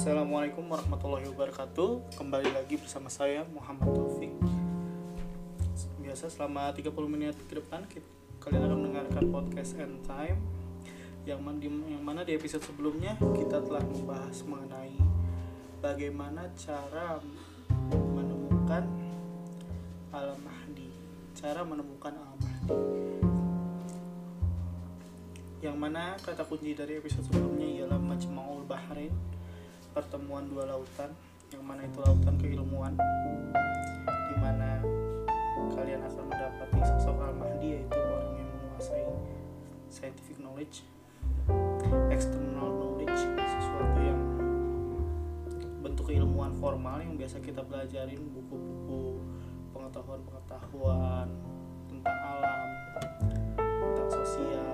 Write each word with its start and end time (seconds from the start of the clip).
Assalamualaikum 0.00 0.64
warahmatullahi 0.64 1.28
wabarakatuh. 1.28 2.16
Kembali 2.16 2.56
lagi 2.56 2.80
bersama 2.80 3.12
saya 3.12 3.44
Muhammad 3.52 3.92
Taufik. 3.92 4.32
Biasa 6.00 6.32
selama 6.32 6.72
30 6.72 6.88
menit 7.04 7.36
ke 7.44 7.60
depan 7.60 7.84
kita, 7.84 8.08
Kalian 8.40 8.64
akan 8.64 8.78
mendengarkan 8.80 9.28
podcast 9.28 9.76
End 9.76 10.00
Time 10.08 10.40
yang, 11.28 11.44
man, 11.44 11.60
yang 11.60 12.00
mana 12.00 12.24
di 12.24 12.32
episode 12.32 12.64
sebelumnya 12.64 13.12
Kita 13.20 13.60
telah 13.60 13.84
membahas 13.84 14.40
mengenai 14.48 14.96
Bagaimana 15.84 16.48
cara 16.56 17.20
menemukan 17.92 18.88
Al-Mahdi 20.16 20.96
Cara 21.36 21.60
menemukan 21.60 22.16
Al-Mahdi 22.16 22.80
yang 25.60 25.76
mana 25.76 26.16
kata 26.16 26.48
kunci 26.48 26.72
dari 26.72 26.96
episode 26.96 27.28
sebelumnya 27.28 27.68
ialah 27.68 28.00
Majma'ul 28.00 28.64
Bahrain 28.64 29.12
pertemuan 29.90 30.46
dua 30.46 30.70
lautan 30.70 31.10
yang 31.50 31.66
mana 31.66 31.82
itu 31.82 31.98
lautan 31.98 32.34
keilmuan 32.38 32.94
di 34.06 34.36
mana 34.38 34.78
kalian 35.74 36.00
akan 36.06 36.24
mendapati 36.30 36.78
sosok 36.86 37.18
Al-Mahdi 37.18 37.68
yaitu 37.74 37.98
orang 37.98 38.32
yang 38.38 38.48
menguasai 38.54 39.06
scientific 39.90 40.38
knowledge 40.38 40.86
external 42.14 42.70
knowledge 42.70 43.18
sesuatu 43.34 43.98
yang 43.98 44.20
bentuk 45.82 46.06
keilmuan 46.06 46.54
formal 46.62 47.02
yang 47.02 47.18
biasa 47.18 47.42
kita 47.42 47.66
pelajarin 47.66 48.22
buku-buku 48.30 49.18
pengetahuan-pengetahuan 49.74 51.26
tentang 51.90 52.18
alam 52.38 52.68
tentang 53.58 54.08
sosial 54.08 54.70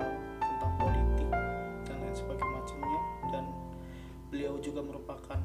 beliau 4.27 4.59
juga 4.59 4.83
merupakan 4.83 5.39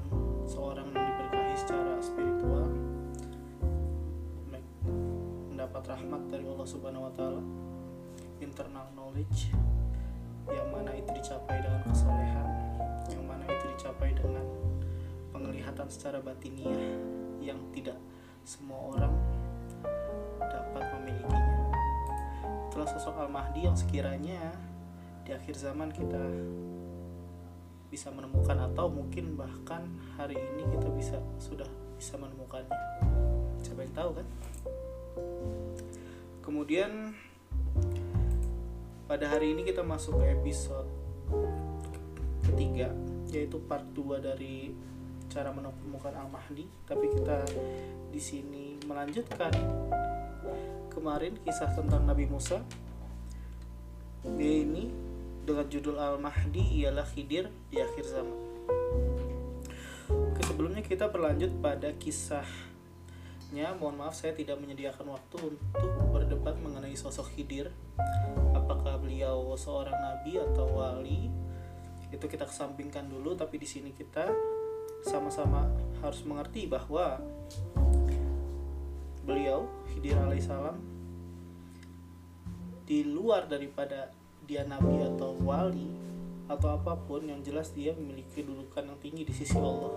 seorang 0.47 0.91
yang 0.91 1.05
diberkahi 1.07 1.55
secara 1.55 1.95
spiritual. 2.03 2.67
Mendapat 5.51 5.83
rahmat 5.95 6.23
dari 6.27 6.45
Allah 6.51 6.67
Subhanahu 6.67 7.07
wa 7.07 7.13
taala. 7.15 7.43
Internal 8.43 8.91
knowledge 8.99 9.55
yang 10.51 10.67
mana 10.75 10.91
itu 10.99 11.07
dicapai 11.15 11.63
dengan 11.63 11.87
kesolehan 11.87 12.49
yang 13.07 13.23
mana 13.23 13.47
itu 13.47 13.65
dicapai 13.79 14.11
dengan 14.11 14.43
penglihatan 15.31 15.87
secara 15.87 16.19
batiniah 16.19 16.99
yang 17.39 17.59
tidak 17.71 17.95
semua 18.43 18.99
orang 18.99 19.15
dapat 20.43 20.83
memilikinya. 20.99 21.71
Itulah 22.67 22.89
sosok 22.91 23.23
Al-Mahdi 23.23 23.71
yang 23.71 23.79
sekiranya 23.79 24.51
di 25.23 25.31
akhir 25.31 25.55
zaman 25.55 25.95
kita 25.95 26.19
bisa 27.93 28.09
menemukan 28.09 28.57
atau 28.73 28.89
mungkin 28.89 29.37
bahkan 29.37 29.85
hari 30.17 30.41
ini 30.41 30.65
kita 30.73 30.89
bisa 30.97 31.21
sudah 31.37 31.69
bisa 32.01 32.17
menemukannya. 32.17 32.73
Siapa 33.61 33.85
yang 33.85 33.93
tahu 33.93 34.11
kan? 34.17 34.27
Kemudian 36.41 37.13
pada 39.05 39.29
hari 39.29 39.53
ini 39.53 39.69
kita 39.69 39.85
masuk 39.85 40.25
ke 40.25 40.33
episode 40.33 40.89
ketiga 42.49 42.89
yaitu 43.29 43.61
part 43.69 43.85
2 43.93 44.25
dari 44.25 44.73
cara 45.29 45.53
menemukan 45.53 46.17
Al-Mahdi 46.17 46.65
tapi 46.89 47.13
kita 47.13 47.45
di 48.09 48.21
sini 48.21 48.81
melanjutkan 48.89 49.53
kemarin 50.89 51.37
kisah 51.45 51.69
tentang 51.77 52.09
Nabi 52.09 52.25
Musa. 52.25 52.65
Dia 54.25 54.65
ini 54.65 55.12
dengan 55.43 55.67
judul 55.67 55.99
Al-Mahdi 55.99 56.83
ialah 56.83 57.03
Khidir 57.03 57.51
di 57.69 57.83
akhir 57.83 58.07
zaman. 58.07 58.39
Oke, 60.07 60.41
sebelumnya 60.47 60.83
kita 60.87 61.11
berlanjut 61.11 61.51
pada 61.59 61.91
kisahnya. 61.99 63.75
Mohon 63.77 64.07
maaf 64.07 64.15
saya 64.15 64.33
tidak 64.39 64.63
menyediakan 64.63 65.11
waktu 65.11 65.59
untuk 65.59 66.07
berdebat 66.15 66.55
mengenai 66.63 66.95
sosok 66.95 67.35
Khidir. 67.35 67.75
Apakah 68.55 69.03
beliau 69.03 69.51
seorang 69.59 69.95
nabi 69.95 70.39
atau 70.39 70.79
wali? 70.79 71.27
Itu 72.15 72.31
kita 72.31 72.47
kesampingkan 72.47 73.11
dulu, 73.11 73.35
tapi 73.35 73.59
di 73.59 73.67
sini 73.67 73.91
kita 73.91 74.31
sama-sama 75.03 75.67
harus 75.99 76.23
mengerti 76.23 76.71
bahwa 76.71 77.19
beliau 79.27 79.67
Khidir 79.91 80.15
alaihissalam 80.19 80.79
di 82.87 83.07
luar 83.07 83.51
daripada 83.51 84.22
dia 84.47 84.67
nabi 84.67 85.03
atau 85.07 85.35
wali 85.43 86.03
atau 86.51 86.75
apa 86.75 86.99
pun 86.99 87.25
yang 87.25 87.41
jelas 87.41 87.73
dia 87.73 87.97
memiliki 87.97 88.43
kedudukan 88.43 88.85
yang 88.85 88.99
tinggi 89.01 89.23
di 89.25 89.35
sisi 89.35 89.57
Allah. 89.57 89.95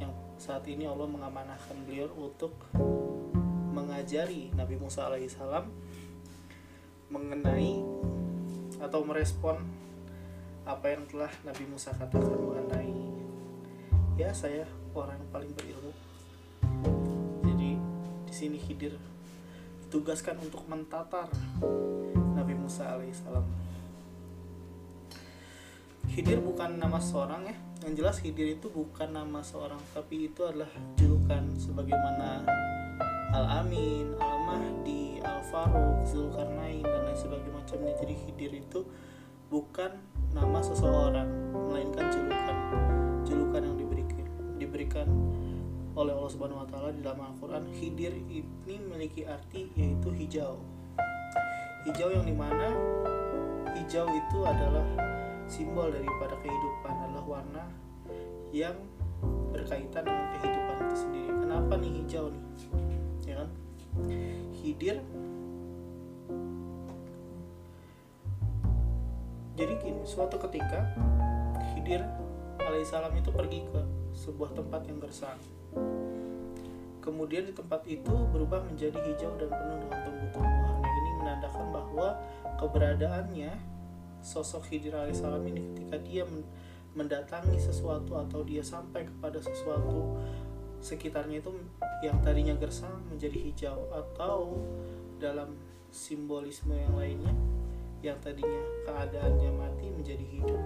Yang 0.00 0.12
saat 0.40 0.64
ini 0.70 0.88
Allah 0.88 1.04
mengamanahkan 1.04 1.76
beliau 1.84 2.08
untuk 2.16 2.54
mengajari 3.74 4.54
Nabi 4.54 4.78
Musa 4.78 5.10
alaihissalam 5.10 5.66
mengenai 7.10 7.82
atau 8.80 9.00
merespon 9.04 9.60
apa 10.64 10.86
yang 10.88 11.04
telah 11.10 11.30
Nabi 11.44 11.64
Musa 11.68 11.92
katakan 11.92 12.40
mengenai 12.40 12.96
ya 14.16 14.32
saya 14.32 14.64
orang 14.96 15.20
yang 15.20 15.30
paling 15.34 15.52
berilmu. 15.52 15.92
Jadi 17.44 17.70
di 18.24 18.32
sini 18.32 18.56
Khidir 18.56 18.96
ditugaskan 19.84 20.40
untuk 20.40 20.64
mentatar 20.70 21.28
Nabi 22.44 22.60
Musa 22.60 22.84
alaihissalam 22.92 23.40
Khidir 26.12 26.44
bukan 26.44 26.76
nama 26.76 27.00
seorang 27.00 27.48
ya. 27.48 27.56
Yang 27.88 27.92
jelas 27.96 28.16
Khidir 28.20 28.60
itu 28.60 28.68
bukan 28.68 29.16
nama 29.16 29.40
seorang 29.40 29.80
tapi 29.96 30.28
itu 30.28 30.44
adalah 30.44 30.68
julukan 31.00 31.56
sebagaimana 31.56 32.44
Al-Amin, 33.32 34.12
Al-Mahdi, 34.20 35.24
Al-Faruq, 35.24 36.04
Zulkarnain 36.04 36.84
dan 36.84 37.08
lain 37.08 37.16
sebagainya 37.16 37.56
macamnya. 37.56 37.96
Jadi 37.96 38.12
Khidir 38.12 38.52
itu 38.60 38.84
bukan 39.48 39.96
nama 40.36 40.60
seseorang 40.60 41.24
melainkan 41.56 42.12
julukan 42.12 42.56
julukan 43.24 43.60
yang 43.64 43.76
diberikan 43.80 44.24
diberikan 44.60 45.08
oleh 45.96 46.12
Allah 46.12 46.28
Subhanahu 46.28 46.60
wa 46.60 46.68
taala 46.68 46.92
di 46.92 47.00
dalam 47.00 47.24
Al-Qur'an. 47.24 47.64
Khidir 47.72 48.12
ini 48.12 48.44
memiliki 48.84 49.24
arti 49.24 49.72
yaitu 49.80 50.12
hijau 50.12 50.60
hijau 51.84 52.08
yang 52.08 52.24
di 52.24 52.32
mana 52.32 52.72
hijau 53.76 54.08
itu 54.08 54.38
adalah 54.40 54.84
simbol 55.44 55.92
daripada 55.92 56.32
kehidupan 56.40 56.94
adalah 56.96 57.24
warna 57.28 57.64
yang 58.56 58.72
berkaitan 59.52 60.08
dengan 60.08 60.26
kehidupan 60.40 60.76
itu 60.88 60.96
sendiri. 60.96 61.30
Kenapa 61.44 61.72
nih 61.76 61.92
hijau 62.00 62.32
nih? 62.32 62.44
Ya 63.28 63.34
kan? 63.44 63.48
Hidir. 64.56 64.96
Jadi 69.54 69.72
gini 69.78 70.02
suatu 70.08 70.40
ketika 70.40 70.88
hidir 71.76 72.02
alaihissalam 72.58 73.12
itu 73.14 73.30
pergi 73.30 73.60
ke 73.68 73.80
sebuah 74.16 74.56
tempat 74.56 74.88
yang 74.88 74.98
gersang. 74.98 75.38
Kemudian 77.04 77.44
di 77.44 77.52
tempat 77.52 77.84
itu 77.84 78.14
berubah 78.32 78.64
menjadi 78.64 78.96
hijau 78.96 79.36
dan 79.36 79.52
penuh 79.52 79.78
dengan 79.84 80.00
tumbuh-tumbuhan 80.08 80.63
menandakan 81.34 81.66
bahwa 81.74 82.08
keberadaannya 82.62 83.50
sosok 84.22 84.70
Khidir 84.70 84.94
alaihissalam 84.94 85.42
ini 85.50 85.60
ketika 85.74 85.98
dia 85.98 86.22
mendatangi 86.94 87.58
sesuatu 87.58 88.14
atau 88.14 88.46
dia 88.46 88.62
sampai 88.62 89.02
kepada 89.10 89.42
sesuatu 89.42 90.14
sekitarnya 90.78 91.42
itu 91.42 91.50
yang 92.06 92.22
tadinya 92.22 92.54
gersang 92.54 93.02
menjadi 93.10 93.34
hijau 93.50 93.90
atau 93.90 94.54
dalam 95.18 95.58
simbolisme 95.90 96.70
yang 96.70 96.94
lainnya 96.94 97.34
yang 98.04 98.20
tadinya 98.22 98.62
keadaannya 98.86 99.50
mati 99.58 99.88
menjadi 99.90 100.24
hidup. 100.28 100.62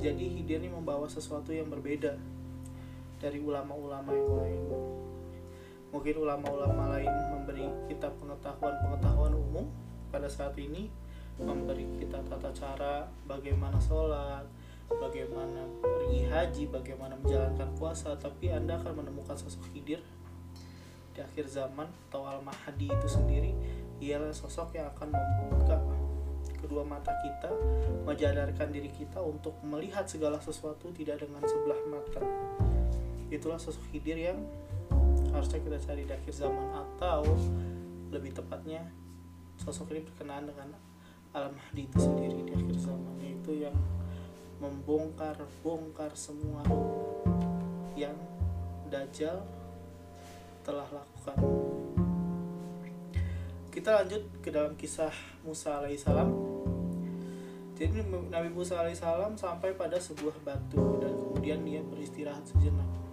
Jadi 0.00 0.24
Khidir 0.40 0.64
ini 0.64 0.72
membawa 0.72 1.04
sesuatu 1.04 1.52
yang 1.52 1.68
berbeda 1.68 2.16
dari 3.20 3.38
ulama-ulama 3.44 4.08
yang 4.14 4.32
lain 4.40 4.62
mungkin 5.88 6.14
ulama-ulama 6.20 6.98
lain 6.98 7.12
memberi 7.32 7.66
kita 7.88 8.12
pengetahuan-pengetahuan 8.20 9.32
umum 9.32 9.66
pada 10.12 10.28
saat 10.28 10.56
ini 10.60 10.92
memberi 11.38 11.86
kita 11.96 12.18
tata 12.26 12.50
cara 12.50 13.06
bagaimana 13.24 13.78
sholat 13.78 14.44
bagaimana 14.88 15.68
pergi 15.80 16.24
haji 16.26 16.64
bagaimana 16.72 17.14
menjalankan 17.20 17.68
puasa 17.76 18.16
tapi 18.16 18.48
anda 18.48 18.80
akan 18.80 19.04
menemukan 19.04 19.36
sosok 19.36 19.68
hidir 19.76 20.00
di 21.18 21.26
akhir 21.26 21.50
zaman 21.50 21.90
atau 22.06 22.30
al-mahdi 22.30 22.86
itu 22.86 23.08
sendiri. 23.10 23.50
Ialah 23.98 24.30
sosok 24.30 24.78
yang 24.78 24.86
akan 24.94 25.10
membuka 25.10 25.74
kedua 26.62 26.86
mata 26.86 27.10
kita 27.26 27.50
menjadarkan 28.06 28.70
diri 28.70 28.86
kita 28.94 29.18
untuk 29.18 29.58
melihat 29.66 30.06
segala 30.06 30.38
sesuatu 30.38 30.94
tidak 30.94 31.26
dengan 31.26 31.42
sebelah 31.42 31.80
mata. 31.90 32.22
Itulah 33.34 33.58
sosok 33.58 33.82
hidir 33.90 34.14
yang 34.14 34.38
harusnya 35.38 35.62
kita 35.62 35.78
cari 35.78 36.02
di 36.02 36.10
akhir 36.10 36.34
zaman 36.34 36.66
atau 36.74 37.22
lebih 38.10 38.34
tepatnya 38.34 38.82
sosok 39.54 39.94
ini 39.94 40.02
berkenaan 40.02 40.50
dengan 40.50 40.74
Al-Mahdi 41.30 41.86
itu 41.86 41.98
sendiri 42.02 42.42
di 42.42 42.52
akhir 42.58 42.76
zaman 42.82 43.14
yaitu 43.22 43.62
yang 43.62 43.76
membongkar-bongkar 44.58 46.10
semua 46.18 46.66
yang 47.94 48.18
Dajjal 48.88 49.44
telah 50.64 50.88
lakukan. 50.90 51.36
Kita 53.68 54.02
lanjut 54.02 54.22
ke 54.42 54.48
dalam 54.48 54.74
kisah 54.74 55.12
Musa 55.44 55.78
alaihissalam. 55.78 56.32
Jadi 57.78 58.02
Nabi 58.32 58.50
Musa 58.50 58.80
alaihissalam 58.80 59.38
sampai 59.38 59.76
pada 59.76 60.00
sebuah 60.00 60.34
batu 60.42 60.98
dan 60.98 61.14
kemudian 61.14 61.62
dia 61.62 61.84
beristirahat 61.84 62.42
sejenak. 62.48 63.07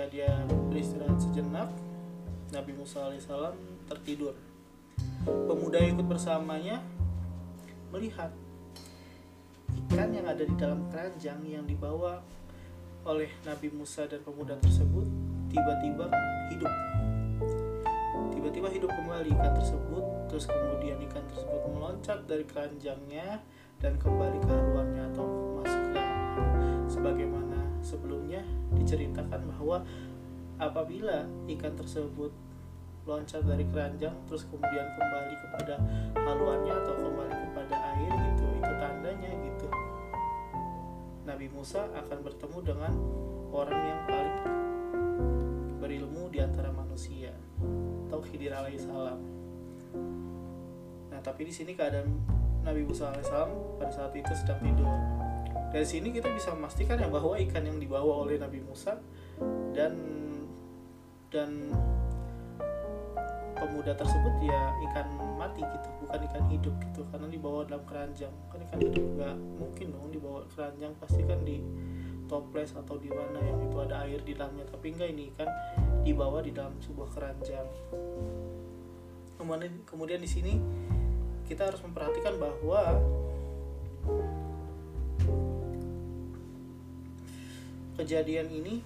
Ketika 0.00 0.16
dia 0.16 0.32
beristirahat 0.72 1.20
sejenak, 1.20 1.68
Nabi 2.56 2.72
Musa 2.72 3.04
alaihissalam 3.04 3.52
tertidur. 3.84 4.32
Pemuda 5.28 5.76
ikut 5.76 6.08
bersamanya 6.08 6.80
melihat 7.92 8.32
ikan 9.76 10.08
yang 10.08 10.24
ada 10.24 10.40
di 10.40 10.56
dalam 10.56 10.88
keranjang 10.88 11.44
yang 11.44 11.68
dibawa 11.68 12.24
oleh 13.04 13.28
Nabi 13.44 13.68
Musa 13.76 14.08
dan 14.08 14.24
pemuda 14.24 14.56
tersebut 14.64 15.04
tiba-tiba 15.52 16.08
hidup 16.48 16.72
tiba-tiba 18.32 18.68
hidup 18.72 18.88
kembali 18.96 19.36
ikan 19.36 19.52
tersebut 19.52 20.04
terus 20.32 20.48
kemudian 20.48 20.96
ikan 21.12 21.28
tersebut 21.28 21.60
meloncat 21.76 22.24
dari 22.24 22.48
keranjangnya 22.48 23.44
dan 23.76 24.00
kembali 24.00 24.40
ke 24.40 24.48
haluannya 24.48 25.12
atau 25.12 25.28
masuk 25.60 25.84
ke 25.92 26.02
sebagaimana 26.88 27.49
sebelumnya 27.80 28.44
diceritakan 28.76 29.50
bahwa 29.56 29.84
apabila 30.60 31.24
ikan 31.56 31.72
tersebut 31.76 32.32
loncat 33.08 33.42
dari 33.48 33.64
keranjang 33.64 34.12
terus 34.28 34.44
kemudian 34.46 34.86
kembali 34.94 35.34
kepada 35.40 35.74
haluannya 36.14 36.74
atau 36.84 36.94
kembali 37.00 37.36
kepada 37.50 37.76
air 37.96 38.12
gitu 38.12 38.44
itu 38.60 38.72
tandanya 38.76 39.30
gitu. 39.40 39.66
Nabi 41.24 41.46
Musa 41.48 41.88
akan 41.96 42.18
bertemu 42.20 42.58
dengan 42.60 42.92
orang 43.50 43.80
yang 43.82 44.00
paling 44.06 44.38
berilmu 45.80 46.28
di 46.30 46.38
antara 46.38 46.70
manusia 46.70 47.32
atau 48.06 48.20
Khidir 48.22 48.54
alaihissalam 48.54 49.18
nah 51.10 51.20
tapi 51.22 51.48
di 51.48 51.52
sini 51.54 51.74
keadaan 51.74 52.10
Nabi 52.62 52.84
Musa 52.86 53.10
alaihissalam 53.10 53.80
pada 53.80 53.90
saat 53.90 54.12
itu 54.14 54.30
sedang 54.36 54.60
tidur 54.62 54.86
dari 55.70 55.86
sini 55.86 56.10
kita 56.10 56.26
bisa 56.34 56.50
memastikan 56.54 56.98
ya 56.98 57.06
bahwa 57.06 57.38
ikan 57.38 57.62
yang 57.62 57.78
dibawa 57.78 58.26
oleh 58.26 58.36
Nabi 58.42 58.58
Musa 58.62 58.98
dan 59.70 59.94
dan 61.30 61.70
pemuda 63.54 63.94
tersebut 63.94 64.34
ya 64.42 64.74
ikan 64.90 65.06
mati 65.38 65.62
gitu 65.62 65.88
bukan 66.02 66.20
ikan 66.26 66.44
hidup 66.50 66.74
gitu. 66.90 67.00
Karena 67.14 67.26
dibawa 67.30 67.62
dalam 67.62 67.86
keranjang. 67.86 68.34
Kan 68.50 68.58
ikan 68.66 68.78
hidup 68.82 69.04
nggak 69.14 69.36
mungkin 69.38 69.86
dong 69.94 70.10
dibawa 70.10 70.40
keranjang 70.50 70.92
pasti 70.98 71.22
kan 71.22 71.40
di 71.46 71.62
toples 72.26 72.74
atau 72.74 72.98
di 72.98 73.10
mana 73.10 73.38
yang 73.42 73.58
itu 73.62 73.76
ada 73.78 74.02
air 74.02 74.18
di 74.26 74.34
dalamnya. 74.34 74.66
Tapi 74.66 74.86
enggak 74.90 75.08
ini 75.14 75.30
ikan 75.36 75.48
dibawa 76.02 76.42
di 76.42 76.50
dalam 76.50 76.74
sebuah 76.82 77.08
keranjang. 77.14 77.68
Kemudian 79.38 79.86
kemudian 79.86 80.20
di 80.20 80.28
sini 80.28 80.58
kita 81.46 81.70
harus 81.70 81.78
memperhatikan 81.86 82.42
bahwa 82.42 82.98
kejadian 88.00 88.48
ini 88.48 88.80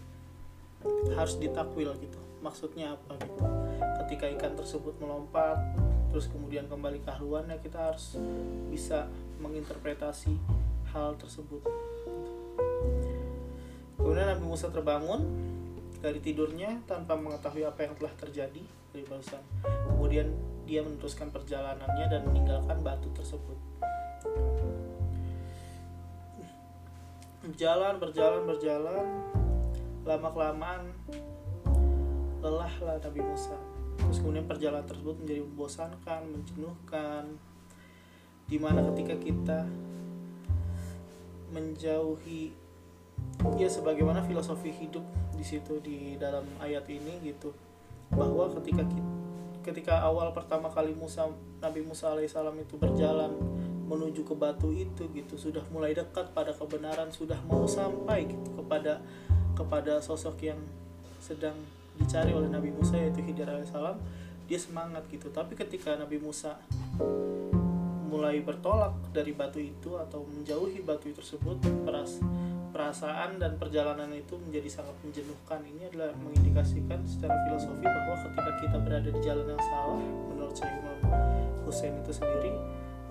harus 1.15 1.39
ditakwil 1.39 1.95
gitu. 2.03 2.19
Maksudnya 2.43 2.99
apa 2.99 3.15
gitu? 3.23 3.43
Ketika 4.05 4.27
ikan 4.37 4.59
tersebut 4.59 4.99
melompat 4.99 5.57
terus 6.11 6.31
kemudian 6.31 6.71
kembali 6.71 7.03
ke 7.03 7.11
haluannya 7.11 7.59
kita 7.59 7.91
harus 7.91 8.19
bisa 8.71 9.07
menginterpretasi 9.39 10.35
hal 10.95 11.15
tersebut. 11.19 11.63
Kemudian 13.99 14.27
Nabi 14.31 14.45
Musa 14.45 14.69
terbangun 14.69 15.25
dari 16.05 16.21
tidurnya 16.21 16.85
tanpa 16.85 17.17
mengetahui 17.17 17.65
apa 17.65 17.89
yang 17.89 17.97
telah 17.97 18.13
terjadi 18.21 18.63
dari 18.93 19.03
barusan. 19.09 19.41
Kemudian 19.65 20.29
dia 20.69 20.85
meneruskan 20.85 21.33
perjalanannya 21.33 22.07
dan 22.13 22.23
meninggalkan 22.29 22.79
batu 22.85 23.09
tersebut 23.17 23.74
berjalan 27.45 28.01
berjalan 28.01 28.43
berjalan. 28.49 29.07
Lama 30.05 30.29
kelamaan 30.33 30.83
lelahlah 32.41 32.97
Nabi 33.01 33.21
Musa. 33.21 33.57
Terus 34.01 34.21
kemudian 34.21 34.49
perjalanan 34.49 34.89
tersebut 34.89 35.21
menjadi 35.21 35.41
membosankan 35.45 36.21
menjenuhkan. 36.29 37.25
Di 38.49 38.57
mana 38.61 38.85
ketika 38.93 39.17
kita 39.21 39.59
menjauhi 41.53 42.53
ya 43.61 43.69
sebagaimana 43.69 44.25
filosofi 44.25 44.73
hidup 44.73 45.05
di 45.37 45.45
situ 45.45 45.81
di 45.85 46.17
dalam 46.17 46.45
ayat 46.61 46.89
ini 46.89 47.21
gitu. 47.25 47.53
Bahwa 48.13 48.49
ketika 48.61 48.85
kita, 48.85 49.11
ketika 49.65 49.95
awal 50.05 50.33
pertama 50.37 50.69
kali 50.69 50.93
Musa 50.93 51.29
Nabi 51.65 51.81
Musa 51.81 52.13
alaihissalam 52.13 52.57
itu 52.61 52.77
berjalan 52.77 53.33
menuju 53.85 54.25
ke 54.25 54.35
batu 54.35 54.73
itu 54.73 55.07
gitu. 55.13 55.35
Sudah 55.37 55.63
mulai 55.71 55.93
dekat 55.93 56.33
pada 56.33 56.51
kebenaran 56.51 57.13
sudah 57.13 57.39
mau 57.47 57.69
sampai 57.69 58.27
gitu 58.29 58.49
kepada 58.59 59.01
kepada 59.55 60.03
sosok 60.03 60.41
yang 60.43 60.59
sedang 61.23 61.55
dicari 61.95 62.35
oleh 62.35 62.51
Nabi 62.51 62.75
Musa 62.75 62.99
yaitu 62.99 63.23
Khidir 63.23 63.47
alaihissalam. 63.47 64.01
Dia 64.45 64.59
semangat 64.61 65.07
gitu. 65.09 65.31
Tapi 65.31 65.57
ketika 65.57 65.97
Nabi 65.97 66.21
Musa 66.21 66.59
mulai 68.09 68.39
bertolak 68.45 68.95
dari 69.11 69.35
batu 69.35 69.59
itu 69.59 69.99
atau 69.99 70.23
menjauhi 70.23 70.85
batu 70.87 71.11
tersebut 71.11 71.59
peras 71.83 72.23
perasaan 72.75 73.39
dan 73.39 73.55
perjalanan 73.55 74.11
itu 74.11 74.35
menjadi 74.35 74.83
sangat 74.83 74.99
menjenuhkan. 75.07 75.63
Ini 75.63 75.95
adalah 75.95 76.11
mengindikasikan 76.19 77.07
secara 77.07 77.39
filosofi 77.47 77.87
bahwa 77.87 78.17
ketika 78.19 78.53
kita 78.59 78.77
berada 78.83 79.09
di 79.15 79.21
jalan 79.23 79.47
yang 79.47 79.63
salah 79.63 80.03
menurut 80.03 80.55
saya 80.59 80.75
Imam 80.83 80.99
Hussein 81.63 81.95
itu 82.03 82.11
sendiri 82.11 82.55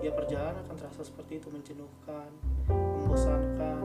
ya 0.04 0.12
perjalanan 0.12 0.60
akan 0.68 0.76
terasa 0.76 1.00
seperti 1.00 1.40
itu 1.40 1.48
menjenuhkan 1.48 2.28
membosankan 2.68 3.80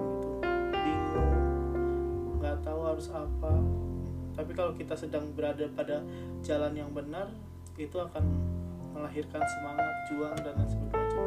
gitu. 0.76 1.22
Bingung 1.24 2.44
nggak 2.44 2.60
tahu 2.60 2.82
harus 2.84 3.08
apa. 3.16 3.56
Tapi 4.36 4.52
kalau 4.52 4.76
kita 4.76 5.00
sedang 5.00 5.32
berada 5.32 5.64
pada 5.72 6.04
jalan 6.44 6.76
yang 6.76 6.92
benar 6.92 7.32
itu 7.80 7.96
akan 7.96 8.24
melahirkan 8.92 9.40
semangat 9.40 9.94
juang 10.12 10.36
dan 10.44 10.60
lain 10.60 10.68
sebagainya. 10.68 11.24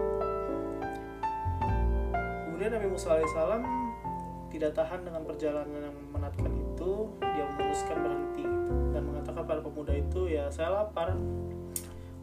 Kemudian 2.44 2.70
Nabi 2.76 2.88
Musa 2.93 3.17
alaihissalam 3.17 3.62
tidak 4.52 4.76
tahan 4.76 5.08
dengan 5.08 5.24
perjalanan 5.24 5.88
yang 5.88 5.96
menatkan 6.12 6.52
itu. 6.52 7.08
Dia 7.17 7.48
memutuskan 7.48 7.96
berhenti 7.96 8.44
dan 8.93 9.02
mengatakan 9.08 9.43
pada 9.48 9.60
pemuda 9.64 9.96
itu 9.96 10.28
ya 10.28 10.52
saya 10.52 10.69
lapar 10.84 11.17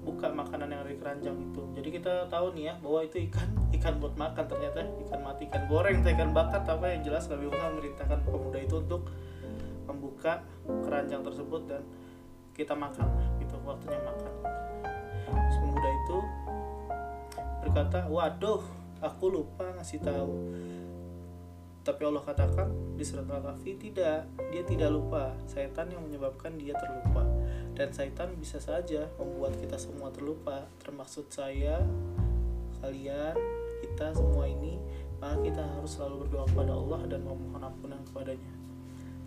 buka 0.09 0.25
makanan 0.33 0.73
yang 0.73 0.81
ada 0.81 0.89
di 0.89 0.97
keranjang 0.97 1.37
itu. 1.37 1.61
Jadi 1.77 1.89
kita 2.01 2.13
tahu 2.33 2.57
nih 2.57 2.73
ya 2.73 2.73
bahwa 2.81 2.99
itu 3.05 3.17
ikan 3.29 3.49
ikan 3.77 3.93
buat 4.01 4.15
makan 4.17 4.45
ternyata. 4.49 4.81
Ikan 5.05 5.19
mati 5.21 5.45
ikan 5.45 5.63
goreng 5.69 6.01
ikan 6.01 6.33
bakar 6.33 6.65
apa 6.65 6.85
yang 6.89 7.01
jelas 7.05 7.29
Nabi 7.29 7.45
Musa 7.45 7.65
memerintahkan 7.69 8.19
pemuda 8.25 8.57
itu 8.57 8.75
untuk 8.81 9.01
membuka 9.85 10.41
keranjang 10.65 11.21
tersebut 11.21 11.61
dan 11.69 11.81
kita 12.57 12.73
makan 12.73 13.05
gitu 13.37 13.55
waktunya 13.61 14.01
makan. 14.01 14.33
Terus 15.29 15.57
pemuda 15.61 15.89
itu 15.93 16.17
berkata 17.59 17.99
waduh 18.09 18.61
aku 18.99 19.25
lupa 19.29 19.69
ngasih 19.77 20.01
tahu 20.01 20.33
tapi 21.83 22.03
Allah 22.03 22.21
katakan 22.21 22.67
di 22.99 23.03
surat 23.07 23.25
Al-Kahfi 23.25 23.79
tidak 23.79 24.27
dia 24.51 24.63
tidak 24.67 24.91
lupa. 24.91 25.31
Setan 25.47 25.89
yang 25.89 26.03
menyebabkan 26.03 26.59
dia 26.59 26.75
terlupa. 26.75 27.23
Dan 27.73 27.95
setan 27.95 28.35
bisa 28.35 28.59
saja 28.59 29.07
membuat 29.15 29.55
kita 29.55 29.79
semua 29.79 30.11
terlupa. 30.11 30.67
Termasuk 30.83 31.31
saya 31.31 31.79
kalian 32.83 33.35
kita 33.79 34.11
semua 34.11 34.47
ini 34.47 34.79
maka 35.19 35.35
kita 35.43 35.63
harus 35.63 35.91
selalu 35.99 36.15
berdoa 36.27 36.45
kepada 36.47 36.73
Allah 36.75 37.01
dan 37.11 37.21
memohon 37.27 37.63
ampunan 37.63 37.99
kepadanya. 38.07 38.53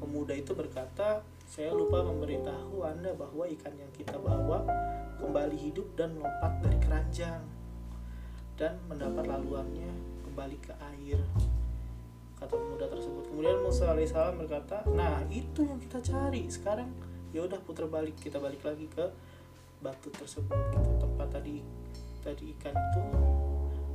Pemuda 0.01 0.35
itu 0.35 0.53
berkata, 0.57 1.21
saya 1.47 1.71
lupa 1.77 2.01
memberitahu 2.01 2.81
Anda 2.81 3.13
bahwa 3.13 3.45
ikan 3.45 3.77
yang 3.77 3.93
kita 3.93 4.17
bawa 4.17 4.65
kembali 5.21 5.57
hidup 5.69 5.93
dan 5.95 6.17
melompat 6.17 6.65
dari 6.65 6.79
keranjang 6.81 7.45
dan 8.57 8.81
mendapat 8.89 9.29
laluannya 9.29 9.93
kembali 10.27 10.57
ke 10.65 10.73
air. 10.81 11.21
Kata 12.43 12.59
pemuda 12.59 12.91
tersebut. 12.91 13.31
Kemudian 13.31 13.63
Musa 13.63 13.95
alaihissalam 13.95 14.35
berkata, 14.43 14.83
nah 14.91 15.23
itu 15.31 15.63
yang 15.63 15.79
kita 15.79 16.03
cari. 16.03 16.51
Sekarang 16.51 16.91
ya 17.31 17.47
udah 17.47 17.63
putar 17.63 17.87
balik, 17.87 18.19
kita 18.19 18.43
balik 18.43 18.67
lagi 18.67 18.91
ke 18.91 19.07
batu 19.79 20.11
tersebut 20.11 20.59
gitu. 20.75 20.91
Tempat 20.99 21.39
tadi 21.39 21.63
tadi 22.19 22.51
ikan 22.59 22.75
itu 22.75 23.01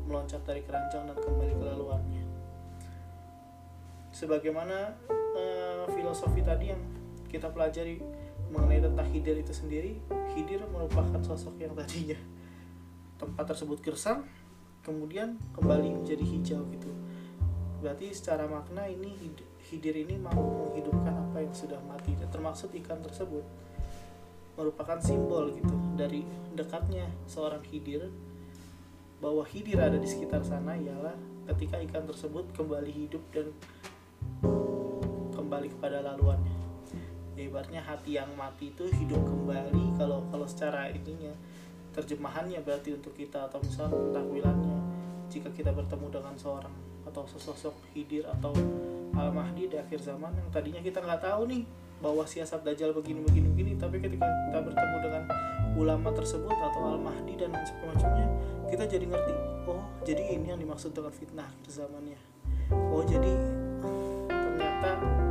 meloncat 0.07 0.39
dari 0.47 0.63
keranjang 0.63 1.11
dan 1.11 1.17
kembali 1.19 1.53
ke 1.59 1.65
laluannya. 1.67 2.23
Sebagaimana 4.15 4.95
uh, 5.11 5.83
filosofi 5.91 6.39
tadi 6.39 6.71
yang 6.71 6.79
kita 7.27 7.51
pelajari 7.51 7.99
mengenai 8.47 8.79
tentang 8.79 9.07
Khidir 9.11 9.35
itu 9.43 9.51
sendiri 9.51 9.99
Khidir 10.31 10.63
merupakan 10.71 11.19
sosok 11.19 11.59
yang 11.59 11.75
tadinya 11.75 12.15
tempat 13.19 13.51
tersebut 13.51 13.83
gersang 13.83 14.23
kemudian 14.87 15.35
kembali 15.51 15.99
menjadi 15.99 16.23
hijau 16.23 16.63
gitu 16.71 16.87
berarti 17.77 18.09
secara 18.09 18.49
makna 18.49 18.89
ini 18.89 19.13
hidir 19.67 19.95
ini 19.95 20.17
mampu 20.17 20.41
menghidupkan 20.41 21.13
apa 21.13 21.43
yang 21.43 21.53
sudah 21.53 21.77
mati. 21.85 22.15
Dan 22.17 22.29
termaksud 22.31 22.73
ikan 22.73 22.99
tersebut 23.03 23.43
merupakan 24.57 24.97
simbol 24.97 25.53
gitu 25.53 25.75
dari 25.93 26.25
dekatnya 26.57 27.05
seorang 27.29 27.61
hidir 27.69 28.09
bahwa 29.21 29.45
hidir 29.45 29.77
ada 29.77 30.01
di 30.01 30.09
sekitar 30.09 30.41
sana 30.41 30.73
ialah 30.73 31.13
ketika 31.53 31.77
ikan 31.89 32.05
tersebut 32.09 32.49
kembali 32.57 32.89
hidup 32.89 33.21
dan 33.33 33.53
kembali 35.33 35.69
kepada 35.77 36.01
laluannya. 36.01 36.57
Ya, 37.37 37.45
ibaratnya 37.45 37.85
hati 37.85 38.17
yang 38.17 38.33
mati 38.33 38.73
itu 38.73 38.89
hidup 38.89 39.21
kembali 39.21 39.93
kalau 39.93 40.25
kalau 40.33 40.49
secara 40.49 40.89
ininya 40.89 41.37
terjemahannya 41.93 42.61
berarti 42.65 42.97
untuk 42.97 43.13
kita 43.13 43.45
atau 43.45 43.61
misalnya 43.61 43.93
pentakwilannya 43.93 44.77
jika 45.29 45.49
kita 45.53 45.69
bertemu 45.69 46.07
dengan 46.13 46.33
seorang 46.37 46.73
atau 47.07 47.23
sesosok 47.25 47.75
hidir 47.95 48.27
atau 48.27 48.53
al 49.17 49.33
mahdi 49.33 49.71
di 49.71 49.77
akhir 49.79 50.03
zaman 50.03 50.29
yang 50.35 50.47
tadinya 50.53 50.81
kita 50.83 51.01
nggak 51.01 51.23
tahu 51.23 51.49
nih 51.49 51.63
bahwa 51.97 52.23
siasat 52.29 52.61
dajjal 52.61 52.93
begini 52.93 53.25
begini. 53.25 53.47
Begini 53.53 53.71
tapi 53.79 53.97
ketika 53.97 54.25
kita 54.25 54.59
bertemu 54.61 54.97
dengan 55.01 55.23
ulama 55.77 56.09
tersebut 56.13 56.53
atau 56.53 56.81
al 56.93 56.99
mahdi 57.01 57.33
dan 57.37 57.53
lain 57.53 57.65
sebagainya 57.65 58.27
kita 58.67 58.83
jadi 58.85 59.05
ngerti 59.07 59.33
oh 59.69 59.81
jadi 60.03 60.23
ini 60.37 60.45
yang 60.53 60.59
dimaksud 60.59 60.91
dengan 60.93 61.13
fitnah 61.13 61.47
akhir 61.47 61.71
zamannya. 61.71 62.19
Oh 62.71 63.01
jadi 63.01 63.31
ternyata 64.27 64.89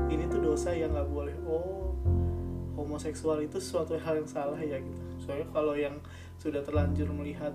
ini 0.09 0.25
tuh 0.27 0.41
dosa 0.41 0.75
yang 0.75 0.91
nggak 0.97 1.09
boleh. 1.11 1.37
Oh 1.47 1.95
homoseksual 2.77 3.43
itu 3.43 3.59
suatu 3.59 3.97
hal 3.99 4.23
yang 4.23 4.29
salah 4.29 4.61
ya 4.61 4.79
gitu. 4.79 5.03
Soalnya 5.23 5.49
kalau 5.51 5.75
yang 5.75 5.97
sudah 6.37 6.61
terlanjur 6.63 7.09
melihat 7.11 7.53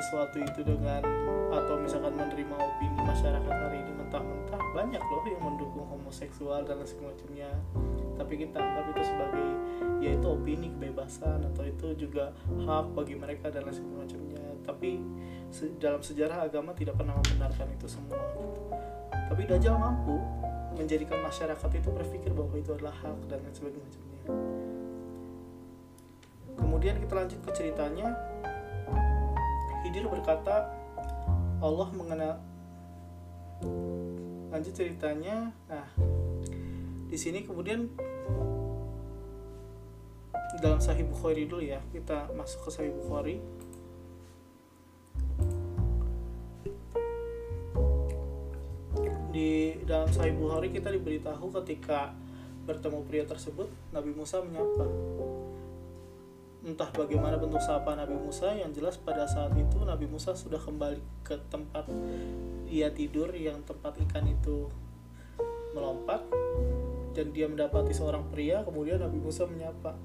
sesuatu 0.00 0.40
itu 0.40 0.60
dengan 0.64 1.04
atau 1.52 1.76
misalkan 1.76 2.16
menerima 2.16 2.56
opini 2.56 2.98
masyarakat 3.04 3.52
hari 3.52 3.84
ini 3.84 3.92
mentah-mentah 4.00 4.62
banyak 4.72 5.02
loh 5.02 5.24
yang 5.28 5.42
mendukung 5.44 5.86
homoseksual 5.86 6.64
dan 6.64 6.80
semacamnya. 6.88 7.52
Tapi 8.16 8.32
kita 8.36 8.56
anggap 8.60 8.84
itu 8.96 9.02
sebagai 9.04 9.48
yaitu 10.00 10.26
opini 10.26 10.72
kebebasan 10.72 11.44
atau 11.52 11.64
itu 11.68 12.08
juga 12.08 12.32
hak 12.64 12.96
bagi 12.96 13.14
mereka 13.16 13.52
dan 13.52 13.68
lain 13.68 13.76
semacamnya. 13.76 14.44
Tapi 14.64 15.00
se 15.52 15.68
dalam 15.76 16.00
sejarah 16.00 16.48
agama 16.48 16.72
tidak 16.72 16.96
pernah 16.96 17.14
membenarkan 17.20 17.68
itu 17.76 17.84
semua 17.84 18.20
tapi 19.30 19.46
Dajjal 19.46 19.78
mampu 19.78 20.18
menjadikan 20.74 21.22
masyarakat 21.22 21.70
itu 21.78 21.88
berpikir 21.94 22.34
bahwa 22.34 22.50
itu 22.58 22.74
adalah 22.74 22.90
hak 22.98 23.30
dan 23.30 23.38
lain 23.46 23.54
sebagainya. 23.54 24.00
Kemudian 26.58 26.98
kita 26.98 27.14
lanjut 27.14 27.38
ke 27.38 27.50
ceritanya 27.54 28.10
Hidir 29.90 30.06
berkata 30.06 30.70
Allah 31.58 31.90
mengenal 31.90 32.38
lanjut 34.54 34.70
ceritanya. 34.70 35.50
Nah 35.66 35.90
di 37.10 37.18
sini 37.18 37.42
kemudian 37.42 37.90
dalam 40.62 40.78
Sahih 40.78 41.02
Bukhari 41.10 41.50
dulu 41.50 41.58
ya 41.58 41.82
kita 41.90 42.30
masuk 42.38 42.70
ke 42.70 42.70
Sahih 42.70 42.94
Bukhari. 42.94 43.42
Di 49.34 49.74
dalam 49.90 50.06
Sahih 50.14 50.38
Bukhari 50.38 50.70
kita 50.70 50.94
diberitahu 50.94 51.50
ketika 51.66 52.14
bertemu 52.62 53.02
pria 53.10 53.26
tersebut 53.26 53.66
Nabi 53.90 54.14
Musa 54.14 54.38
menyapa 54.38 54.86
entah 56.60 56.92
bagaimana 56.92 57.40
bentuk 57.40 57.60
sapa 57.64 57.96
Nabi 57.96 58.12
Musa 58.20 58.52
yang 58.52 58.68
jelas 58.76 59.00
pada 59.00 59.24
saat 59.24 59.56
itu 59.56 59.80
Nabi 59.80 60.04
Musa 60.04 60.36
sudah 60.36 60.60
kembali 60.60 61.00
ke 61.24 61.40
tempat 61.48 61.88
dia 62.68 62.92
tidur 62.92 63.32
yang 63.32 63.64
tempat 63.64 63.96
ikan 63.96 64.28
itu 64.28 64.68
melompat 65.72 66.20
dan 67.16 67.32
dia 67.32 67.48
mendapati 67.48 67.90
seorang 67.96 68.28
pria 68.28 68.62
kemudian 68.62 69.00
Nabi 69.00 69.18
Musa 69.18 69.48
menyapa. 69.48 69.96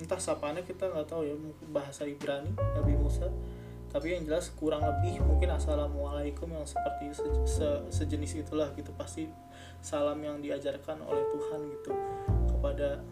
Entah 0.00 0.20
sapanya 0.20 0.64
kita 0.64 0.88
nggak 0.88 1.08
tahu 1.08 1.26
ya 1.26 1.34
bahasa 1.72 2.04
Ibrani 2.04 2.52
Nabi 2.56 2.94
Musa. 2.96 3.28
Tapi 3.90 4.14
yang 4.14 4.22
jelas 4.22 4.54
kurang 4.54 4.86
lebih 4.86 5.18
mungkin 5.26 5.50
assalamualaikum 5.50 6.46
yang 6.54 6.62
seperti 6.62 7.10
se 7.10 7.26
se 7.42 7.68
sejenis 7.90 8.46
itulah 8.46 8.70
gitu. 8.78 8.94
Pasti 8.94 9.26
salam 9.82 10.22
yang 10.22 10.38
diajarkan 10.38 11.02
oleh 11.02 11.24
Tuhan 11.34 11.60
gitu 11.74 11.92
kepada 12.54 13.02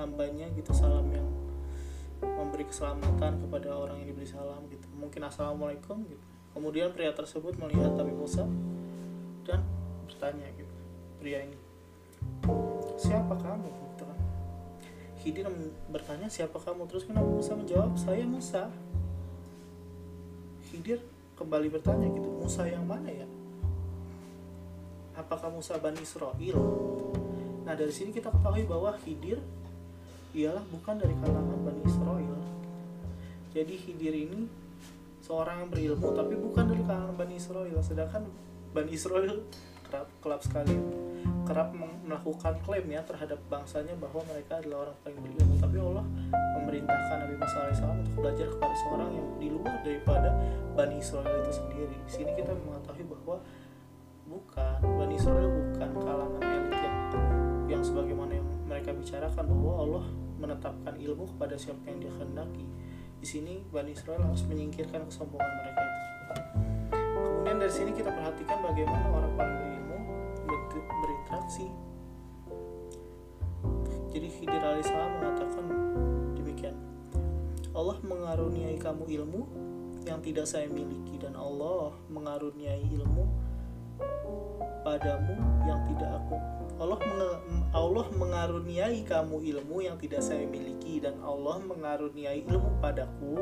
hambanya 0.00 0.48
gitu 0.56 0.72
salam 0.72 1.04
yang 1.12 1.28
memberi 2.22 2.68
keselamatan 2.68 3.40
kepada 3.46 3.68
orang 3.72 4.00
yang 4.04 4.12
diberi 4.12 4.28
salam 4.28 4.64
gitu. 4.68 4.86
Mungkin 4.96 5.20
assalamualaikum 5.24 6.04
gitu. 6.08 6.24
Kemudian 6.50 6.90
pria 6.92 7.14
tersebut 7.14 7.56
melihat 7.56 7.94
Nabi 7.94 8.12
Musa 8.12 8.44
dan 9.46 9.62
bertanya 10.04 10.50
gitu 10.58 10.74
pria 11.20 11.44
ini 11.44 11.58
siapa 13.00 13.36
kamu? 13.36 13.68
gitu 13.68 14.04
kan. 14.04 14.18
Khidir 15.20 15.46
bertanya 15.92 16.28
siapa 16.28 16.56
kamu? 16.56 16.88
Terus 16.88 17.04
kenapa 17.08 17.28
Musa 17.28 17.52
menjawab 17.56 17.92
saya 17.96 18.24
Musa. 18.24 18.68
Khidir 20.68 21.00
kembali 21.36 21.68
bertanya 21.72 22.08
gitu 22.12 22.28
Musa 22.28 22.68
yang 22.68 22.84
mana 22.84 23.08
ya? 23.08 23.28
Apakah 25.16 25.52
Musa 25.52 25.76
Bani 25.76 26.00
Israel? 26.00 26.60
Nah 27.64 27.74
dari 27.76 27.92
sini 27.92 28.12
kita 28.12 28.32
ketahui 28.32 28.64
bahwa 28.64 28.96
Khidir 29.00 29.40
ialah 30.30 30.62
bukan 30.70 30.94
dari 30.98 31.14
kalangan 31.18 31.58
Bani 31.66 31.82
Israel. 31.82 32.38
Jadi 33.50 33.74
Khidir 33.82 34.14
ini 34.14 34.46
seorang 35.18 35.66
yang 35.66 35.70
berilmu 35.74 36.08
tapi 36.14 36.34
bukan 36.38 36.64
dari 36.70 36.82
kalangan 36.86 37.14
Bani 37.18 37.34
Israel. 37.34 37.78
Sedangkan 37.82 38.22
Bani 38.70 38.92
Israel 38.94 39.42
kerap 39.90 40.06
kelap 40.22 40.40
sekali 40.46 40.78
kerap 41.50 41.74
melakukan 41.74 42.62
klaim 42.62 42.86
ya 42.86 43.02
terhadap 43.02 43.42
bangsanya 43.50 43.98
bahwa 43.98 44.22
mereka 44.30 44.62
adalah 44.62 44.86
orang 44.86 44.96
paling 45.02 45.18
berilmu. 45.18 45.54
Tapi 45.58 45.76
Allah 45.82 46.06
memerintahkan 46.62 47.16
Nabi 47.26 47.34
Musa 47.34 47.58
AS 47.66 47.80
untuk 47.82 48.14
belajar 48.22 48.46
kepada 48.54 48.74
seorang 48.86 49.10
yang 49.10 49.28
di 49.42 49.48
luar 49.50 49.74
daripada 49.82 50.30
Bani 50.78 51.02
Israel 51.02 51.42
itu 51.42 51.52
sendiri. 51.58 51.96
Di 52.06 52.10
sini 52.10 52.30
kita 52.38 52.54
mengetahui 52.54 53.02
bahwa 53.10 53.42
bukan 54.30 54.78
Bani 54.78 55.14
Israel 55.18 55.50
bukan 55.50 55.90
kalangan 55.98 56.42
elit 56.46 56.78
yang 56.78 56.98
yang 57.66 57.82
sebagaimana 57.82 58.32
yang 58.38 58.49
mereka 58.80 58.96
bicarakan 58.96 59.44
bahwa 59.44 59.72
Allah 59.76 60.04
menetapkan 60.40 60.96
ilmu 60.96 61.28
kepada 61.36 61.52
siapa 61.60 61.84
yang 61.84 62.00
dia 62.00 62.12
kehendaki 62.16 62.64
di 63.20 63.26
sini 63.28 63.60
Bani 63.68 63.92
Israel 63.92 64.24
harus 64.24 64.40
menyingkirkan 64.48 65.04
kesombongan 65.04 65.52
mereka 65.52 65.80
itu. 65.84 66.00
Kemudian 67.20 67.60
dari 67.60 67.68
sini 67.76 67.92
kita 67.92 68.08
perhatikan 68.08 68.64
bagaimana 68.64 69.04
orang 69.12 69.36
paling 69.36 69.56
berilmu 69.60 69.98
berinteraksi. 70.80 71.68
Jadi 74.16 74.28
Khidir 74.32 74.64
alaihissalam 74.64 75.12
mengatakan 75.20 75.64
demikian. 76.40 76.76
Allah 77.76 78.00
mengaruniai 78.00 78.80
kamu 78.80 79.04
ilmu 79.12 79.42
yang 80.08 80.24
tidak 80.24 80.48
saya 80.48 80.72
miliki 80.72 81.20
dan 81.20 81.36
Allah 81.36 81.92
mengaruniai 82.08 82.88
ilmu 82.96 83.28
padamu 84.90 85.38
yang 85.62 85.78
tidak 85.86 86.10
aku. 86.18 86.34
Allah 86.82 86.98
Allah 87.70 88.06
mengaruniai 88.10 89.06
kamu 89.06 89.38
ilmu 89.38 89.86
yang 89.86 89.94
tidak 90.02 90.18
saya 90.18 90.42
miliki 90.50 90.98
dan 90.98 91.14
Allah 91.22 91.62
mengaruniai 91.62 92.42
ilmu 92.42 92.82
padaku 92.82 93.38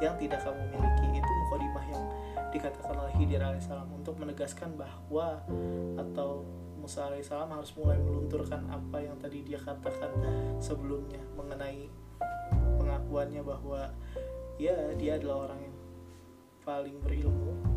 yang 0.00 0.16
tidak 0.16 0.40
kamu 0.40 0.62
miliki. 0.72 1.20
Itu 1.20 1.28
mukadimah 1.44 1.84
yang 1.92 2.04
dikatakan 2.48 2.94
oleh 2.96 3.12
Khidir 3.20 3.44
alaihissalam 3.44 3.92
untuk 3.92 4.16
menegaskan 4.16 4.80
bahwa 4.80 5.44
atau 6.00 6.48
Musa 6.80 7.12
alaihissalam 7.12 7.52
harus 7.52 7.76
mulai 7.76 8.00
melunturkan 8.00 8.64
apa 8.72 9.04
yang 9.04 9.20
tadi 9.20 9.44
dia 9.44 9.60
katakan 9.60 10.08
sebelumnya 10.56 11.20
mengenai 11.36 11.92
pengakuannya 12.80 13.44
bahwa 13.44 13.92
ya 14.56 14.96
dia 14.96 15.20
adalah 15.20 15.52
orang 15.52 15.60
yang 15.68 15.76
paling 16.64 16.96
berilmu 17.04 17.67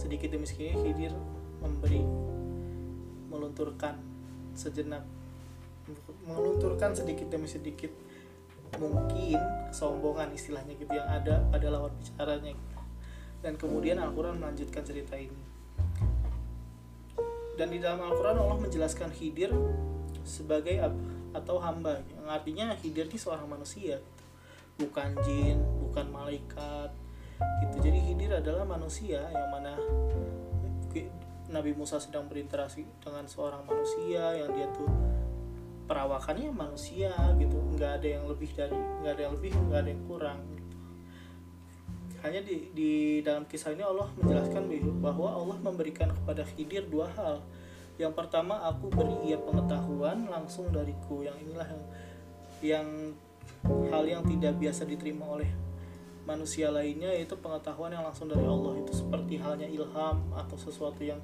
sedikit 0.00 0.32
demi 0.32 0.48
sedikit 0.48 0.80
Khidir 0.80 1.12
memberi 1.60 2.00
melunturkan 3.28 4.00
sejenak 4.56 5.04
melunturkan 6.24 6.96
sedikit 6.96 7.28
demi 7.28 7.44
sedikit 7.44 7.92
mungkin 8.80 9.36
kesombongan 9.68 10.30
istilahnya 10.32 10.78
gitu 10.78 10.94
yang 10.94 11.08
ada 11.10 11.42
pada 11.50 11.66
lawan 11.68 11.90
bicaranya. 11.98 12.54
Dan 13.40 13.56
kemudian 13.56 13.98
Al-Quran 13.98 14.38
melanjutkan 14.38 14.84
cerita 14.86 15.16
ini. 15.18 15.42
Dan 17.58 17.72
di 17.72 17.82
dalam 17.82 18.04
Al-Quran 18.04 18.36
Allah 18.38 18.58
menjelaskan 18.60 19.10
Khidir 19.10 19.50
sebagai 20.22 20.78
atau 21.34 21.56
hamba. 21.58 21.98
Yang 22.14 22.26
artinya 22.30 22.66
Khidir 22.78 23.10
ini 23.10 23.18
seorang 23.18 23.48
manusia 23.50 23.98
gitu. 23.98 24.22
bukan 24.80 25.12
jin 25.26 25.60
bukan 25.88 26.08
malaikat 26.08 26.88
gitu. 27.64 27.76
Jadi 27.80 27.98
Khidir 28.04 28.32
adalah 28.40 28.64
manusia 28.64 29.20
yang 29.30 29.48
mana 29.52 29.76
Nabi 31.50 31.74
Musa 31.74 31.98
sedang 31.98 32.30
berinteraksi 32.30 32.86
dengan 33.02 33.26
seorang 33.26 33.66
manusia 33.66 34.38
yang 34.38 34.54
dia 34.54 34.70
tuh 34.70 34.86
perawakannya 35.90 36.54
manusia 36.54 37.10
gitu. 37.42 37.58
Nggak 37.74 38.00
ada 38.00 38.08
yang 38.08 38.24
lebih 38.30 38.50
dari 38.54 38.78
nggak 38.78 39.12
ada 39.18 39.22
yang 39.26 39.34
lebih 39.34 39.52
nggak 39.58 39.80
ada 39.82 39.90
yang 39.90 40.04
kurang 40.06 40.38
gitu. 40.54 40.68
hanya 42.20 42.40
di, 42.44 42.68
di 42.76 42.90
dalam 43.24 43.48
kisah 43.48 43.72
ini 43.72 43.80
Allah 43.80 44.06
menjelaskan 44.12 44.68
bahwa 45.00 45.32
Allah 45.32 45.56
memberikan 45.58 46.12
kepada 46.12 46.46
Khidir 46.46 46.86
dua 46.86 47.10
hal. 47.18 47.42
Yang 47.98 48.12
pertama 48.16 48.60
aku 48.64 48.92
beri 48.92 49.32
ia 49.32 49.40
pengetahuan 49.40 50.28
langsung 50.30 50.70
dariku. 50.70 51.26
Yang 51.26 51.36
inilah 51.48 51.68
yang 51.68 51.82
yang 52.60 52.86
hal 53.90 54.04
yang 54.06 54.22
tidak 54.22 54.54
biasa 54.60 54.86
diterima 54.86 55.26
oleh 55.26 55.50
manusia 56.30 56.70
lainnya 56.70 57.10
yaitu 57.10 57.34
pengetahuan 57.34 57.90
yang 57.90 58.06
langsung 58.06 58.30
dari 58.30 58.46
Allah. 58.46 58.78
Itu 58.78 58.94
seperti 58.94 59.42
halnya 59.42 59.66
ilham 59.66 60.22
atau 60.30 60.54
sesuatu 60.54 61.02
yang 61.02 61.18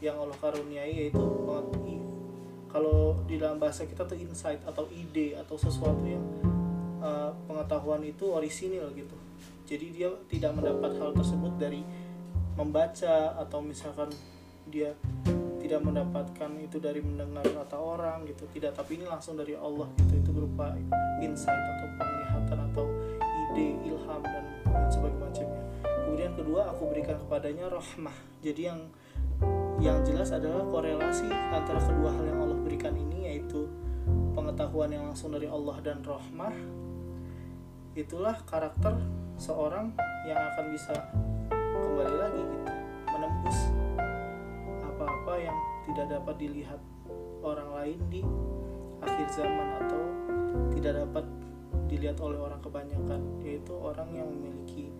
yang 0.00 0.16
Allah 0.16 0.36
karuniai 0.40 1.04
yaitu 1.06 1.20
kalau 2.70 3.18
di 3.26 3.34
dalam 3.34 3.58
bahasa 3.58 3.82
kita 3.82 4.06
tuh 4.06 4.14
insight 4.14 4.62
atau 4.62 4.86
ide 4.94 5.34
atau 5.34 5.58
sesuatu 5.58 6.06
yang 6.06 6.22
uh, 7.02 7.34
pengetahuan 7.50 8.00
itu 8.06 8.30
orisinil 8.30 8.86
gitu. 8.94 9.16
Jadi 9.66 9.86
dia 9.90 10.08
tidak 10.30 10.54
mendapat 10.54 10.94
hal 10.98 11.10
tersebut 11.10 11.58
dari 11.58 11.82
membaca 12.54 13.34
atau 13.42 13.58
misalkan 13.58 14.10
dia 14.70 14.94
tidak 15.58 15.82
mendapatkan 15.82 16.50
itu 16.62 16.78
dari 16.78 17.02
mendengar 17.02 17.42
kata 17.42 17.74
orang 17.74 18.22
gitu. 18.30 18.46
Tidak 18.54 18.70
tapi 18.70 19.02
ini 19.02 19.06
langsung 19.06 19.34
dari 19.34 19.58
Allah 19.58 19.90
gitu. 19.98 20.14
Itu 20.22 20.30
berupa 20.30 20.70
insight 21.18 21.58
atau 21.58 21.86
atau 21.98 22.19
ide 23.60 23.92
ilham 23.92 24.22
dan 24.24 24.44
sebagainya. 24.88 25.20
Macamnya 25.20 25.62
kemudian 25.84 26.32
kedua 26.34 26.60
aku 26.72 26.82
berikan 26.90 27.16
kepadanya 27.20 27.68
rahmah. 27.68 28.16
Jadi 28.40 28.60
yang 28.66 28.80
yang 29.80 30.04
jelas 30.04 30.32
adalah 30.32 30.64
korelasi 30.68 31.28
antara 31.28 31.80
kedua 31.80 32.12
hal 32.12 32.24
yang 32.28 32.38
Allah 32.44 32.58
berikan 32.60 32.92
ini 32.96 33.28
yaitu 33.32 33.68
pengetahuan 34.36 34.92
yang 34.92 35.04
langsung 35.12 35.32
dari 35.32 35.48
Allah 35.48 35.76
dan 35.84 36.00
rahmah. 36.04 36.52
Itulah 37.96 38.36
karakter 38.48 38.96
seorang 39.40 39.92
yang 40.28 40.36
akan 40.36 40.66
bisa 40.72 40.94
kembali 41.52 42.16
lagi 42.16 42.42
gitu 42.44 42.72
menembus 43.08 43.58
apa-apa 44.84 45.34
yang 45.40 45.56
tidak 45.88 46.06
dapat 46.20 46.34
dilihat 46.36 46.80
orang 47.40 47.70
lain 47.72 47.98
di 48.12 48.20
akhir 49.00 49.26
zaman 49.32 49.68
atau 49.80 50.02
tidak 50.76 50.92
dapat 51.08 51.24
dilihat 51.90 52.18
oleh 52.22 52.38
orang 52.38 52.62
kebanyakan 52.62 53.42
yaitu 53.42 53.74
orang 53.74 54.10
yang 54.14 54.26
memiliki 54.30 54.90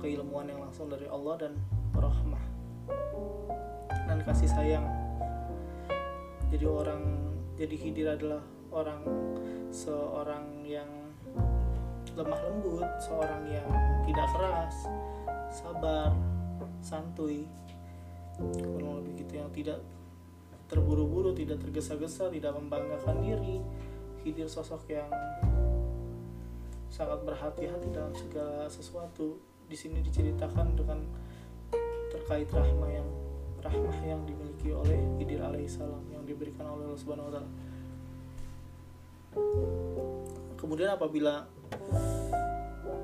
keilmuan 0.00 0.48
yang 0.48 0.60
langsung 0.60 0.88
dari 0.88 1.08
Allah 1.08 1.48
dan 1.48 1.52
rahmah 1.96 2.44
dan 3.88 4.18
kasih 4.24 4.48
sayang. 4.50 4.86
Jadi 6.50 6.66
orang 6.66 7.02
jadi 7.54 7.74
Khidir 7.76 8.08
adalah 8.16 8.42
orang 8.72 9.02
seorang 9.70 10.66
yang 10.66 10.88
lemah 12.16 12.40
lembut 12.42 12.88
seorang 12.98 13.46
yang 13.46 13.68
tidak 14.02 14.26
keras 14.34 14.76
sabar 15.50 16.10
santuy 16.82 17.46
kurang 18.40 19.04
lebih 19.04 19.26
gitu 19.26 19.32
yang 19.38 19.50
tidak 19.52 19.78
terburu-buru 20.66 21.34
tidak 21.34 21.60
tergesa-gesa 21.60 22.30
tidak 22.30 22.54
membanggakan 22.56 23.20
diri. 23.20 23.58
Khidir 24.20 24.52
sosok 24.52 24.84
yang 24.92 25.08
sangat 26.90 27.22
berhati-hati 27.22 27.88
dalam 27.94 28.10
segala 28.18 28.66
sesuatu 28.66 29.38
di 29.70 29.78
sini 29.78 30.02
diceritakan 30.02 30.74
dengan 30.74 30.98
terkait 32.10 32.50
rahmah 32.50 32.90
yang 32.90 33.08
rahmah 33.62 33.98
yang 34.02 34.20
dimiliki 34.26 34.74
oleh 34.74 34.98
Khidir 35.14 35.38
alaihissalam 35.46 36.02
yang 36.10 36.26
diberikan 36.26 36.66
oleh 36.66 36.90
Allah 36.90 36.98
Subhanahu 36.98 37.30
wa 37.30 37.34
taala. 37.38 37.50
Kemudian 40.58 40.90
apabila 40.90 41.46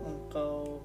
engkau 0.02 0.82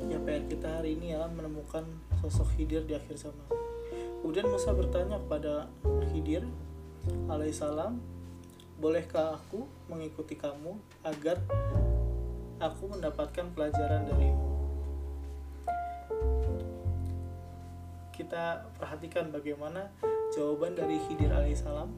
ya 0.00 0.18
PR 0.24 0.44
kita 0.48 0.68
hari 0.80 0.96
ini 0.96 1.12
adalah 1.12 1.30
menemukan 1.30 1.84
sosok 2.24 2.56
Khidir 2.56 2.88
di 2.88 2.96
akhir 2.96 3.20
zaman. 3.20 3.46
Kemudian 4.24 4.48
Musa 4.48 4.72
bertanya 4.72 5.20
kepada 5.20 5.68
Khidir 6.08 6.48
alaihissalam, 7.28 8.00
bolehkah 8.84 9.40
aku 9.40 9.64
mengikuti 9.88 10.36
kamu 10.36 10.76
agar 11.08 11.40
aku 12.60 12.84
mendapatkan 12.84 13.48
pelajaran 13.56 14.04
darimu? 14.04 14.44
kita 18.12 18.68
perhatikan 18.76 19.32
bagaimana 19.32 19.88
jawaban 20.36 20.76
dari 20.76 21.00
Khidir 21.00 21.32
alaihissalam 21.32 21.88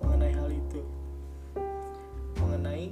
mengenai 0.00 0.32
hal 0.32 0.48
itu 0.48 0.80
mengenai 2.40 2.90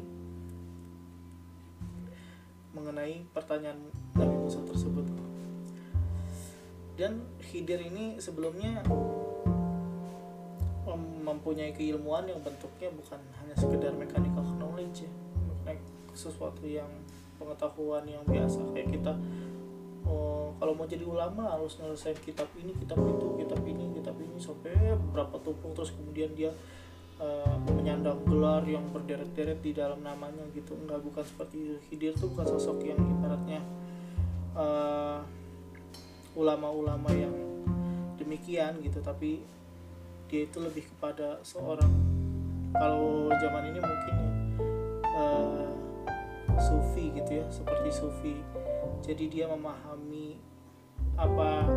mengenai 2.77 3.25
pertanyaan 3.33 3.89
Nabi 4.21 4.37
Musa 4.37 4.61
tersebut 4.69 5.09
dan 7.01 7.25
Khidir 7.41 7.81
ini 7.81 8.21
sebelumnya 8.21 8.85
mempunyai 10.99 11.75
keilmuan 11.75 12.27
yang 12.27 12.41
bentuknya 12.41 12.89
bukan 12.95 13.21
hanya 13.43 13.55
sekedar 13.59 13.93
mechanical 13.95 14.45
knowledge 14.59 15.07
ya. 15.07 15.13
Sesuatu 16.15 16.63
yang 16.65 16.89
pengetahuan 17.37 18.07
yang 18.07 18.23
biasa. 18.25 18.63
Kayak 18.73 18.89
kita 19.01 19.13
oh, 20.07 20.55
kalau 20.61 20.73
mau 20.79 20.87
jadi 20.87 21.05
ulama 21.05 21.59
harus 21.59 21.77
nyelesain 21.81 22.17
kitab 22.23 22.49
ini 22.57 22.73
kitab 22.79 23.01
itu 23.03 23.27
kitab 23.41 23.61
ini 23.67 23.85
kitab 23.99 24.17
ini 24.21 24.39
sampai 24.39 24.95
berapa 25.13 25.37
tumpuk 25.43 25.75
terus 25.75 25.91
kemudian 25.93 26.31
dia 26.33 26.53
uh, 27.19 27.57
menyandang 27.67 28.23
gelar 28.27 28.63
yang 28.65 28.85
berderet-deret 28.91 29.61
di 29.61 29.75
dalam 29.75 30.01
namanya 30.01 30.45
gitu. 30.55 30.75
Enggak 30.79 31.03
bukan 31.03 31.25
seperti 31.25 31.57
itu 31.59 31.77
Khidir 31.91 32.13
tuh 32.15 32.31
bukan 32.33 32.47
sosok 32.47 32.79
yang 32.87 32.99
ibaratnya 32.99 33.61
uh, 34.55 35.21
ulama-ulama 36.35 37.11
yang 37.15 37.35
demikian 38.19 38.79
gitu. 38.83 39.03
Tapi 39.03 39.43
dia 40.29 40.49
itu 40.49 40.59
lebih 40.61 40.85
kepada 40.97 41.41
seorang. 41.45 41.93
Kalau 42.75 43.31
zaman 43.39 43.71
ini 43.71 43.79
mungkin 43.79 44.17
uh, 45.07 45.71
sufi 46.59 47.15
gitu 47.15 47.39
ya 47.43 47.47
seperti 47.53 47.91
sufi. 47.95 48.37
Jadi 49.05 49.31
dia 49.31 49.47
memahami 49.47 50.41
apa 51.15 51.71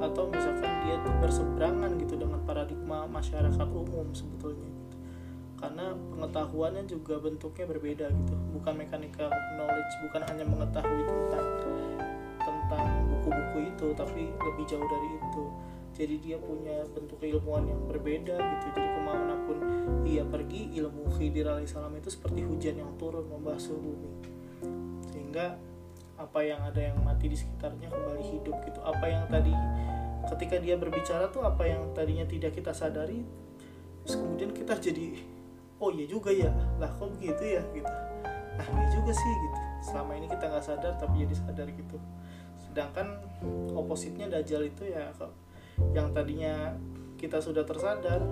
atau 0.00 0.24
misalkan 0.32 0.72
dia 0.88 0.96
berseberangan 1.20 1.96
gitu 2.00 2.16
dengan 2.16 2.40
paradigma 2.48 3.04
masyarakat 3.04 3.68
umum 3.68 4.16
sebetulnya 4.16 4.64
gitu. 4.64 4.96
Karena 5.60 5.92
pengetahuannya 5.92 6.84
juga 6.88 7.20
bentuknya 7.20 7.68
berbeda 7.68 8.06
gitu. 8.08 8.34
Bukan 8.56 8.74
mechanical 8.80 9.28
knowledge 9.60 9.94
bukan 10.08 10.22
hanya 10.32 10.44
mengetahui 10.48 11.02
tentang 11.04 11.46
tentang 12.40 12.86
buku-buku 13.12 13.58
itu 13.76 13.86
tapi 13.92 14.32
lebih 14.32 14.64
jauh 14.64 14.88
dari 14.88 15.08
itu 15.20 15.44
jadi 15.94 16.18
dia 16.18 16.36
punya 16.42 16.82
bentuk 16.90 17.22
keilmuan 17.22 17.70
yang 17.70 17.78
berbeda 17.86 18.34
gitu. 18.34 18.66
Jadi 18.74 18.88
ke 18.90 19.00
mana 19.06 19.34
pun 19.46 19.58
ia 20.02 20.26
pergi 20.26 20.74
ilmu 20.82 21.06
Khidir 21.14 21.46
alaihissalam 21.46 21.94
itu 21.94 22.10
seperti 22.10 22.42
hujan 22.42 22.82
yang 22.82 22.90
turun 22.98 23.30
membasuh 23.30 23.78
bumi. 23.78 24.10
Sehingga 25.14 25.54
apa 26.18 26.40
yang 26.42 26.62
ada 26.66 26.78
yang 26.78 26.98
mati 27.02 27.30
di 27.30 27.38
sekitarnya 27.38 27.90
kembali 27.90 28.24
hidup 28.26 28.56
gitu. 28.66 28.80
Apa 28.82 29.06
yang 29.06 29.24
tadi 29.30 29.54
ketika 30.34 30.56
dia 30.58 30.74
berbicara 30.74 31.30
tuh 31.30 31.46
apa 31.46 31.62
yang 31.68 31.94
tadinya 31.94 32.24
tidak 32.24 32.56
kita 32.56 32.72
sadari 32.72 33.22
terus 34.04 34.16
kemudian 34.20 34.56
kita 34.56 34.72
jadi 34.80 35.20
oh 35.80 35.92
iya 35.92 36.08
juga 36.08 36.32
ya 36.32 36.48
lah 36.80 36.90
kok 36.90 37.12
begitu 37.18 37.60
ya 37.60 37.62
gitu. 37.70 37.92
Nah 38.58 38.66
iya 38.66 38.86
juga 38.90 39.12
sih 39.14 39.32
gitu. 39.32 39.58
Selama 39.84 40.16
ini 40.16 40.26
kita 40.26 40.48
nggak 40.48 40.64
sadar 40.64 40.92
tapi 40.98 41.22
jadi 41.22 41.34
sadar 41.38 41.68
gitu. 41.70 41.96
Sedangkan 42.58 43.20
opositnya 43.76 44.26
dajjal 44.26 44.64
itu 44.66 44.90
ya 44.90 45.12
yang 45.94 46.14
tadinya 46.14 46.76
kita 47.18 47.40
sudah 47.42 47.66
tersadar 47.66 48.22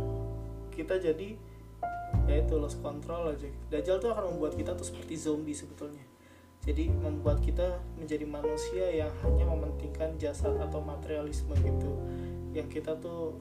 kita 0.73 0.99
jadi 0.99 1.37
ya 2.29 2.35
itu 2.41 2.55
lost 2.57 2.81
control 2.81 3.33
aja. 3.33 3.49
Dajjal 3.69 3.99
tuh 4.01 4.11
akan 4.13 4.37
membuat 4.37 4.57
kita 4.57 4.77
tuh 4.77 4.87
seperti 4.87 5.17
zombie 5.17 5.57
sebetulnya. 5.57 6.05
Jadi 6.63 6.95
membuat 6.95 7.43
kita 7.43 7.83
menjadi 7.99 8.23
manusia 8.23 8.87
yang 8.95 9.11
hanya 9.27 9.45
mementingkan 9.51 10.15
jasad 10.17 10.55
atau 10.63 10.79
materialisme 10.79 11.53
gitu. 11.59 11.93
Yang 12.55 12.81
kita 12.81 12.95
tuh 13.03 13.37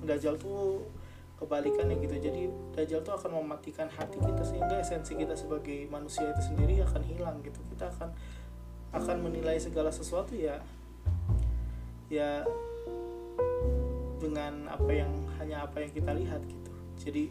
Dajjal 0.00 0.36
tuh 0.36 0.84
kebalikannya 1.40 1.96
gitu. 2.04 2.16
Jadi 2.20 2.42
Dajjal 2.76 3.00
tuh 3.00 3.16
akan 3.16 3.40
mematikan 3.40 3.88
hati 3.88 4.20
kita 4.20 4.42
sehingga 4.44 4.76
esensi 4.80 5.16
kita 5.16 5.32
sebagai 5.32 5.88
manusia 5.88 6.28
itu 6.28 6.52
sendiri 6.52 6.84
akan 6.84 7.02
hilang 7.08 7.36
gitu. 7.40 7.60
Kita 7.72 7.88
akan 7.88 8.12
akan 8.90 9.16
menilai 9.22 9.56
segala 9.56 9.88
sesuatu 9.94 10.34
ya 10.34 10.58
ya 12.10 12.42
dengan 14.20 14.68
apa 14.68 14.90
yang 14.92 15.10
hanya 15.40 15.64
apa 15.64 15.80
yang 15.80 15.90
kita 15.90 16.12
lihat 16.12 16.44
gitu. 16.44 16.72
Jadi 17.00 17.24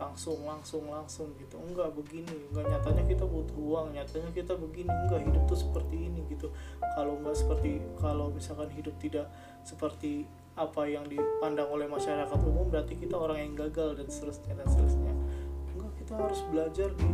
langsung 0.00 0.40
langsung 0.48 0.88
langsung 0.88 1.28
gitu. 1.36 1.60
Enggak 1.60 1.92
begini. 1.92 2.48
Enggak 2.50 2.72
nyatanya 2.72 3.04
kita 3.04 3.24
butuh 3.28 3.56
uang. 3.60 3.86
Nyatanya 3.92 4.30
kita 4.32 4.56
begini. 4.56 4.88
Enggak 4.88 5.20
hidup 5.28 5.44
tuh 5.44 5.60
seperti 5.60 6.08
ini 6.08 6.24
gitu. 6.32 6.48
Kalau 6.96 7.20
enggak 7.20 7.36
seperti 7.36 7.84
kalau 8.00 8.32
misalkan 8.32 8.72
hidup 8.72 8.96
tidak 8.96 9.28
seperti 9.60 10.24
apa 10.56 10.88
yang 10.88 11.04
dipandang 11.06 11.68
oleh 11.68 11.86
masyarakat 11.86 12.40
umum 12.42 12.68
berarti 12.72 12.98
kita 12.98 13.14
orang 13.14 13.38
yang 13.38 13.54
gagal 13.54 14.00
dan 14.00 14.08
seterusnya 14.08 14.56
dan 14.56 14.66
seterusnya. 14.66 15.12
Enggak 15.76 15.92
kita 16.00 16.12
harus 16.16 16.40
belajar 16.48 16.88
di 16.96 17.10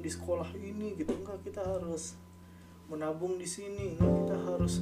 di 0.00 0.08
sekolah 0.08 0.54
ini 0.54 0.94
gitu. 0.94 1.12
Enggak 1.18 1.42
kita 1.42 1.66
harus 1.66 2.14
menabung 2.86 3.34
di 3.36 3.46
sini. 3.50 3.98
Enggak 3.98 4.14
kita 4.22 4.36
harus 4.38 4.78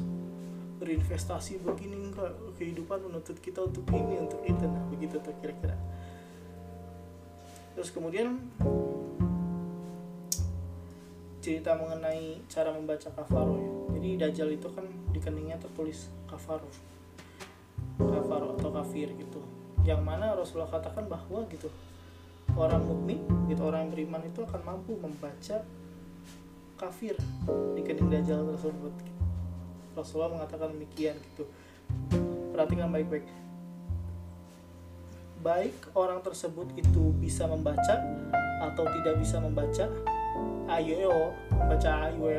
berinvestasi 0.79 1.61
begini 1.61 2.09
enggak. 2.09 2.33
Kehidupan 2.57 3.11
menuntut 3.11 3.37
kita 3.43 3.67
untuk 3.67 3.85
ini 3.91 4.23
untuk 4.23 4.41
itu. 4.47 4.65
Nah 4.65 4.85
begitu 4.89 5.19
tuh 5.19 5.35
kira-kira. 5.43 5.75
Terus 7.75 7.91
kemudian 7.95 8.39
cerita 11.39 11.79
mengenai 11.79 12.43
cara 12.51 12.75
membaca 12.75 13.11
kafaro 13.15 13.55
ya. 13.59 13.73
Jadi 13.99 14.09
dajjal 14.19 14.49
itu 14.55 14.69
kan 14.73 14.87
di 15.15 15.19
keningnya 15.19 15.59
tertulis 15.59 16.11
kafaro. 16.31 16.67
Kafaro 17.99 18.55
atau 18.59 18.71
kafir 18.71 19.11
gitu. 19.19 19.43
Yang 19.83 20.01
mana 20.03 20.35
Rasulullah 20.35 20.71
katakan 20.71 21.07
bahwa 21.07 21.47
gitu 21.51 21.71
orang 22.59 22.83
mukmin 22.83 23.23
gitu 23.47 23.63
orang 23.63 23.87
yang 23.87 23.93
beriman 23.95 24.23
itu 24.27 24.41
akan 24.43 24.61
mampu 24.67 24.99
membaca 24.99 25.63
kafir 26.79 27.15
di 27.75 27.81
kening 27.87 28.11
dajjal 28.11 28.47
tersebut 28.55 28.95
Rasulullah 29.99 30.31
mengatakan 30.31 30.71
demikian 30.71 31.19
gitu. 31.35 31.45
Perhatikan 32.55 32.89
baik-baik. 32.95 33.27
Baik 35.43 35.75
orang 35.95 36.23
tersebut 36.23 36.71
itu 36.75 37.15
bisa 37.19 37.47
membaca 37.47 37.99
atau 38.63 38.85
tidak 38.99 39.19
bisa 39.19 39.43
membaca? 39.43 39.87
Ayo 40.69 41.35
membaca 41.51 41.91
ayo 42.07 42.31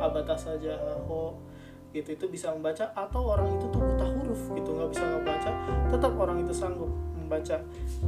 abata 0.00 0.36
saja 0.36 0.76
ho. 1.08 1.36
Gitu 1.92 2.16
itu 2.16 2.26
bisa 2.28 2.52
membaca. 2.52 2.92
Atau 2.92 3.24
orang 3.24 3.48
itu 3.56 3.64
tuh 3.72 3.80
buta 3.80 4.06
huruf 4.08 4.42
gitu 4.52 4.70
nggak 4.76 4.90
bisa 4.92 5.04
ngebaca 5.08 5.50
tetap 5.88 6.12
orang 6.20 6.44
itu 6.44 6.52
sanggup 6.52 6.90
membaca. 7.16 7.60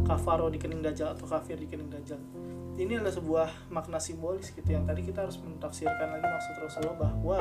Kafaro 0.04 0.48
di 0.48 0.56
kening 0.56 0.80
dajjal 0.80 1.12
atau 1.12 1.28
kafir 1.28 1.56
di 1.60 1.68
kening 1.68 1.92
dajjal. 1.92 2.20
Ini 2.80 2.96
adalah 2.96 3.12
sebuah 3.12 3.48
makna 3.68 4.00
simbolis 4.00 4.56
gitu 4.56 4.64
yang 4.72 4.88
tadi 4.88 5.04
kita 5.04 5.28
harus 5.28 5.36
mentafsirkan 5.36 6.16
lagi 6.16 6.24
maksud 6.24 6.54
Rasulullah 6.64 6.96
bahwa 6.96 7.40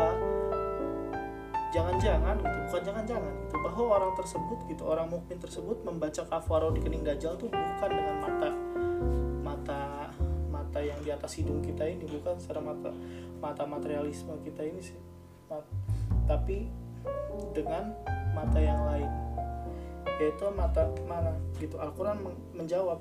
jangan-jangan 1.69 2.35
gitu 2.41 2.57
bukan 2.69 2.81
jangan-jangan 2.81 3.33
gitu 3.45 3.55
bahwa 3.61 3.83
orang 4.01 4.11
tersebut 4.17 4.59
gitu 4.65 4.83
orang 4.89 5.07
mukmin 5.09 5.37
tersebut 5.37 5.77
membaca 5.85 6.21
kafaro 6.25 6.73
di 6.73 6.81
kening 6.81 7.05
dajjal 7.05 7.37
tuh 7.37 7.49
bukan 7.49 7.89
dengan 7.89 8.15
mata 8.21 8.49
mata 9.45 9.81
mata 10.49 10.79
yang 10.81 11.01
di 11.01 11.09
atas 11.09 11.37
hidung 11.37 11.61
kita 11.61 11.85
ini 11.85 12.05
bukan 12.05 12.37
secara 12.41 12.61
mata 12.61 12.93
mata 13.41 13.63
materialisme 13.65 14.37
kita 14.45 14.61
ini 14.67 14.81
sih. 14.83 14.99
Tapi 16.29 16.69
dengan 17.57 17.95
mata 18.37 18.59
yang 18.61 18.85
lain 18.85 19.09
yaitu 20.19 20.45
mata 20.51 20.83
mana 21.07 21.31
gitu 21.57 21.79
Al-Quran 21.79 22.19
menjawab 22.53 22.99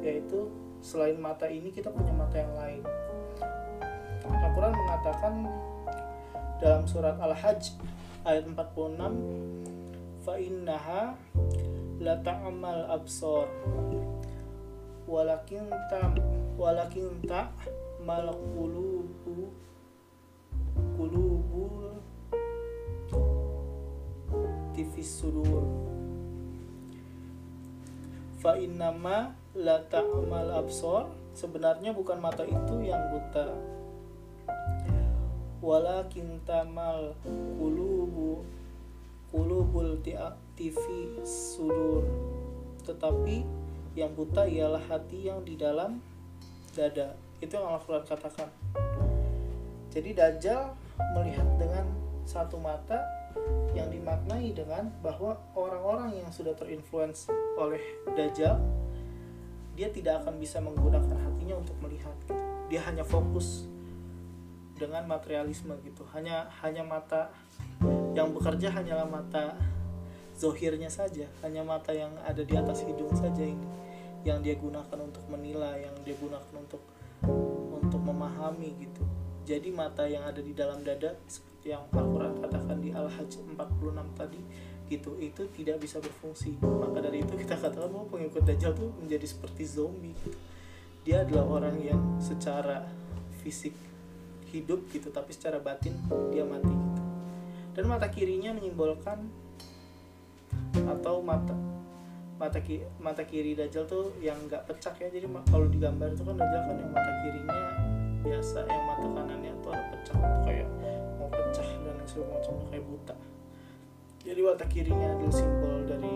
yaitu 0.00 0.46
selain 0.78 1.18
mata 1.18 1.50
ini 1.50 1.68
kita 1.74 1.90
punya 1.90 2.14
mata 2.14 2.38
yang 2.38 2.54
lain. 2.54 2.82
Al-Quran 4.24 4.72
mengatakan 4.72 5.34
dalam 6.62 6.86
surat 6.86 7.18
Al-Hajj 7.18 7.76
ayat 8.22 8.46
46 8.46 10.22
fa 10.22 10.34
innaha 10.38 11.18
la 11.98 12.14
ta'mal 12.22 12.86
absor 12.90 13.50
walakin 15.10 15.66
ta 15.90 16.14
walakin 16.54 17.10
ta 17.26 17.50
mal 18.02 18.30
qulubu 18.54 19.50
qulubu 20.98 21.92
tifis 24.72 25.20
sudur. 25.20 25.62
Fa 28.40 28.58
innama 28.58 29.36
la 29.54 29.78
ta'mal 29.86 30.50
absor 30.64 31.12
sebenarnya 31.36 31.94
bukan 31.94 32.18
mata 32.18 32.42
itu 32.42 32.82
yang 32.82 32.98
buta 33.12 33.54
walakin 35.62 36.42
tamal 36.42 37.14
kulubu 37.56 38.42
kulubul 39.30 39.96
tifi 40.58 41.22
sudur. 41.24 42.04
Tetapi 42.84 43.46
yang 43.96 44.12
buta 44.12 44.44
ialah 44.44 44.82
hati 44.90 45.30
yang 45.30 45.40
di 45.46 45.54
dalam 45.54 46.02
dada. 46.74 47.14
Itu 47.38 47.56
yang 47.56 47.78
Al-Quran 47.78 48.04
katakan. 48.04 48.50
Jadi 49.88 50.12
Dajjal 50.12 50.74
melihat 51.16 51.46
dengan 51.56 51.86
satu 52.26 52.58
mata 52.58 53.00
yang 53.72 53.88
dimaknai 53.88 54.52
dengan 54.52 54.92
bahwa 55.00 55.40
orang-orang 55.56 56.20
yang 56.20 56.28
sudah 56.28 56.52
terinfluence 56.52 57.30
oleh 57.56 57.80
Dajjal 58.12 58.60
dia 59.72 59.88
tidak 59.88 60.20
akan 60.24 60.36
bisa 60.36 60.60
menggunakan 60.60 61.16
hatinya 61.16 61.56
untuk 61.56 61.76
melihat. 61.80 62.12
Dia 62.68 62.84
hanya 62.84 63.04
fokus 63.04 63.64
dengan 64.82 65.06
materialisme 65.06 65.78
gitu. 65.86 66.02
Hanya 66.10 66.50
hanya 66.66 66.82
mata 66.82 67.30
yang 68.18 68.34
bekerja 68.34 68.74
hanyalah 68.74 69.06
mata 69.06 69.54
zohirnya 70.34 70.90
saja. 70.90 71.30
Hanya 71.46 71.62
mata 71.62 71.94
yang 71.94 72.10
ada 72.26 72.42
di 72.42 72.54
atas 72.58 72.82
hidung 72.82 73.14
saja 73.14 73.46
ini 73.46 73.68
yang 74.26 74.42
dia 74.42 74.54
gunakan 74.58 74.98
untuk 75.02 75.22
menilai 75.30 75.86
yang 75.86 75.94
dia 76.02 76.14
gunakan 76.18 76.54
untuk 76.58 76.82
untuk 77.78 78.02
memahami 78.02 78.74
gitu. 78.82 79.02
Jadi 79.42 79.74
mata 79.74 80.06
yang 80.06 80.22
ada 80.26 80.38
di 80.38 80.54
dalam 80.54 80.82
dada 80.86 81.14
yang 81.62 81.86
Al-Quran 81.94 82.42
katakan 82.42 82.78
di 82.82 82.90
Al-Hajj 82.90 83.54
46 83.54 84.18
tadi 84.18 84.42
gitu 84.90 85.16
itu 85.18 85.42
tidak 85.56 85.82
bisa 85.82 85.98
berfungsi. 85.98 86.58
Maka 86.62 87.02
dari 87.02 87.22
itu 87.22 87.34
kita 87.34 87.58
katakan 87.58 87.90
bahwa 87.90 88.06
pengikut 88.10 88.42
Dajjal 88.44 88.74
tuh 88.74 88.90
menjadi 88.98 89.26
seperti 89.26 89.62
zombie 89.66 90.14
gitu. 90.26 90.38
dia 91.02 91.26
adalah 91.26 91.58
orang 91.58 91.82
yang 91.82 91.98
secara 92.22 92.86
fisik 93.42 93.74
hidup 94.52 94.84
gitu 94.92 95.08
tapi 95.08 95.32
secara 95.32 95.56
batin 95.56 95.96
dia 96.28 96.44
mati 96.44 96.68
gitu. 96.68 97.02
Dan 97.72 97.88
mata 97.88 98.12
kirinya 98.12 98.52
menyimbolkan 98.52 99.24
atau 100.84 101.24
mata 101.24 101.56
mata 102.36 102.58
ki, 102.60 102.84
mata 103.00 103.24
kiri 103.24 103.56
Dajjal 103.56 103.88
tuh 103.88 104.12
yang 104.20 104.36
nggak 104.44 104.68
pecah 104.68 104.92
ya. 105.00 105.08
Jadi 105.08 105.26
kalau 105.48 105.66
digambar 105.72 106.12
itu 106.12 106.20
kan 106.20 106.36
Dajjal 106.36 106.62
kan 106.68 106.76
yang 106.76 106.92
mata 106.92 107.12
kirinya 107.24 107.60
biasa 108.22 108.58
yang 108.70 108.84
mata 108.86 109.06
kanannya 109.08 109.52
tuh 109.64 109.70
ada 109.72 109.84
pecah 109.90 110.16
kayak 110.46 110.68
pecah 111.32 111.68
dan 111.82 111.96
segala 112.04 112.26
macam 112.36 112.52
kayak 112.68 112.84
buta. 112.84 113.16
Jadi 114.22 114.40
mata 114.44 114.64
kirinya 114.68 115.08
adalah 115.16 115.34
simbol 115.34 115.76
dari 115.88 116.14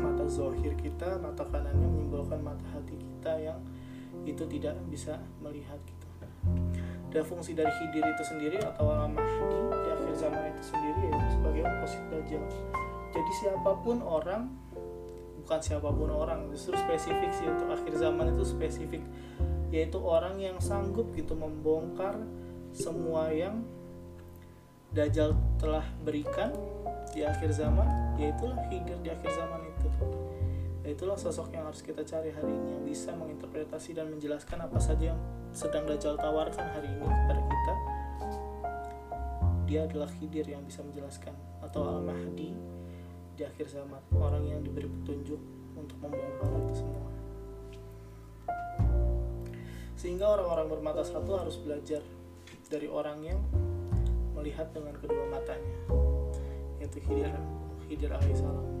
mata 0.00 0.24
zohir 0.30 0.72
kita 0.78 1.18
mata 1.18 1.42
kanannya 1.44 1.88
menyimbolkan 1.90 2.40
mata 2.40 2.64
hati 2.72 2.94
kita 2.94 3.32
yang 3.42 3.60
itu 4.24 4.44
tidak 4.46 4.76
bisa 4.88 5.18
melihat 5.40 5.76
gitu 5.84 6.09
dan 7.10 7.22
fungsi 7.26 7.52
dari 7.58 7.70
hidir 7.82 8.06
itu 8.06 8.22
sendiri 8.26 8.58
atau 8.62 8.86
al 8.90 9.10
mahdi 9.10 9.58
di 9.70 9.88
akhir 9.90 10.14
zaman 10.14 10.42
itu 10.54 10.62
sendiri 10.74 11.00
ya 11.10 11.18
sebagai 11.34 11.62
oposit 11.66 12.02
dajjal. 12.10 12.44
Jadi 13.10 13.32
siapa 13.42 13.70
pun 13.82 13.98
orang 14.02 14.42
bukan 15.42 15.60
siapa 15.60 15.90
pun 15.90 16.08
orang 16.14 16.46
justru 16.54 16.78
spesifik 16.78 17.30
sih 17.34 17.46
untuk 17.50 17.74
akhir 17.74 17.92
zaman 17.98 18.30
itu 18.30 18.44
spesifik. 18.46 19.02
Yaitu 19.70 19.98
orang 20.02 20.38
yang 20.38 20.58
sanggup 20.62 21.10
gitu 21.14 21.34
membongkar 21.34 22.18
semua 22.74 23.30
yang 23.30 23.62
Dajjal 24.90 25.38
telah 25.62 25.86
berikan 26.02 26.50
di 27.14 27.22
akhir 27.22 27.54
zaman 27.54 27.86
yaitulah 28.18 28.58
hidir 28.74 28.98
di 29.06 29.10
akhir 29.14 29.30
zaman 29.38 29.62
itu 29.62 29.86
itulah 30.90 31.14
sosok 31.14 31.54
yang 31.54 31.70
harus 31.70 31.86
kita 31.86 32.02
cari 32.02 32.34
hari 32.34 32.50
ini 32.50 32.74
yang 32.74 32.84
bisa 32.84 33.14
menginterpretasi 33.14 33.94
dan 33.94 34.10
menjelaskan 34.10 34.58
apa 34.66 34.78
saja 34.82 35.14
yang 35.14 35.20
sedang 35.54 35.86
Dajjal 35.86 36.18
tawarkan 36.18 36.66
hari 36.74 36.90
ini 36.90 37.06
kepada 37.06 37.42
kita. 37.46 37.74
Dia 39.70 39.80
adalah 39.86 40.10
hidir 40.18 40.46
yang 40.50 40.66
bisa 40.66 40.82
menjelaskan 40.82 41.34
atau 41.62 41.86
Al-Mahdi 41.86 42.50
di 43.38 43.42
akhir 43.46 43.70
zaman 43.70 44.02
orang 44.18 44.42
yang 44.42 44.60
diberi 44.66 44.90
petunjuk 44.90 45.38
untuk 45.78 45.96
membongkar 46.02 46.50
itu 46.66 46.74
semua. 46.82 47.10
Sehingga 49.94 50.26
orang-orang 50.26 50.66
bermata 50.66 51.06
satu 51.06 51.38
harus 51.38 51.54
belajar 51.60 52.02
dari 52.66 52.90
orang 52.90 53.18
yang 53.22 53.38
melihat 54.34 54.72
dengan 54.72 54.96
kedua 54.96 55.28
matanya 55.28 55.76
yaitu 56.80 56.96
Khidir 57.04 57.28
Khidir 57.84 58.08
alaihissalam 58.08 58.79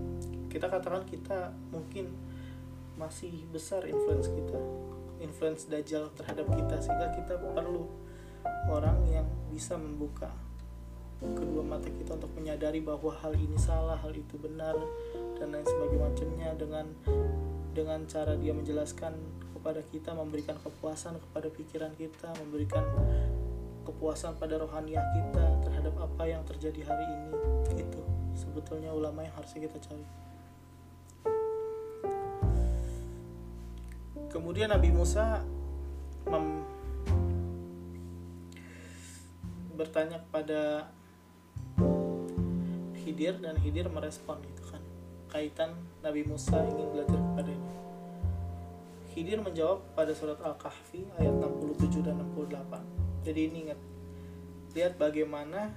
kita 0.50 0.66
katakan 0.66 1.06
kita 1.06 1.54
mungkin 1.70 2.10
masih 2.98 3.46
besar 3.48 3.86
influence 3.88 4.28
kita 4.28 4.60
influence 5.22 5.70
dajjal 5.70 6.10
terhadap 6.18 6.48
kita 6.52 6.76
sehingga 6.82 7.08
kita 7.16 7.38
perlu 7.38 7.86
orang 8.68 8.98
yang 9.08 9.26
bisa 9.52 9.76
membuka 9.76 10.28
kedua 11.20 11.60
mata 11.60 11.88
kita 11.92 12.16
untuk 12.16 12.32
menyadari 12.32 12.80
bahwa 12.80 13.12
hal 13.20 13.36
ini 13.36 13.56
salah, 13.60 14.00
hal 14.00 14.12
itu 14.16 14.40
benar 14.40 14.72
dan 15.36 15.52
lain 15.52 15.66
sebagainya. 15.68 16.56
Dengan 16.56 16.86
dengan 17.76 18.00
cara 18.08 18.34
dia 18.40 18.56
menjelaskan 18.56 19.12
kepada 19.52 19.84
kita 19.92 20.16
memberikan 20.16 20.56
kepuasan 20.56 21.20
kepada 21.20 21.52
pikiran 21.52 21.92
kita 21.94 22.32
memberikan 22.40 22.82
kepuasan 23.84 24.40
pada 24.40 24.56
rohaniah 24.56 25.04
kita 25.12 25.44
terhadap 25.68 25.94
apa 26.00 26.24
yang 26.24 26.42
terjadi 26.48 26.88
hari 26.88 27.04
ini 27.04 27.30
itu 27.76 28.00
sebetulnya 28.32 28.88
ulama 28.90 29.20
yang 29.20 29.34
harus 29.36 29.52
kita 29.52 29.76
cari 29.76 30.04
kemudian 34.30 34.70
Nabi 34.70 34.94
Musa 34.94 35.42
mem- 36.30 36.62
bertanya 39.74 40.22
kepada 40.22 40.86
Khidir 43.00 43.42
dan 43.42 43.58
Khidir 43.58 43.90
merespon 43.90 44.38
gitu 44.46 44.70
kan 44.70 44.82
kaitan 45.32 45.74
Nabi 46.00 46.22
Musa 46.22 46.62
ingin 46.62 46.88
belajar 46.94 47.18
kepadanya 47.18 47.74
Khidir 49.10 49.42
menjawab 49.42 49.82
pada 49.98 50.14
surat 50.14 50.38
Al-Kahfi 50.38 51.10
ayat 51.18 51.34
67 51.34 52.06
dan 52.06 52.22
68 52.22 53.26
jadi 53.26 53.40
ini 53.50 53.56
ingat 53.66 53.80
lihat 54.70 54.94
bagaimana 54.94 55.74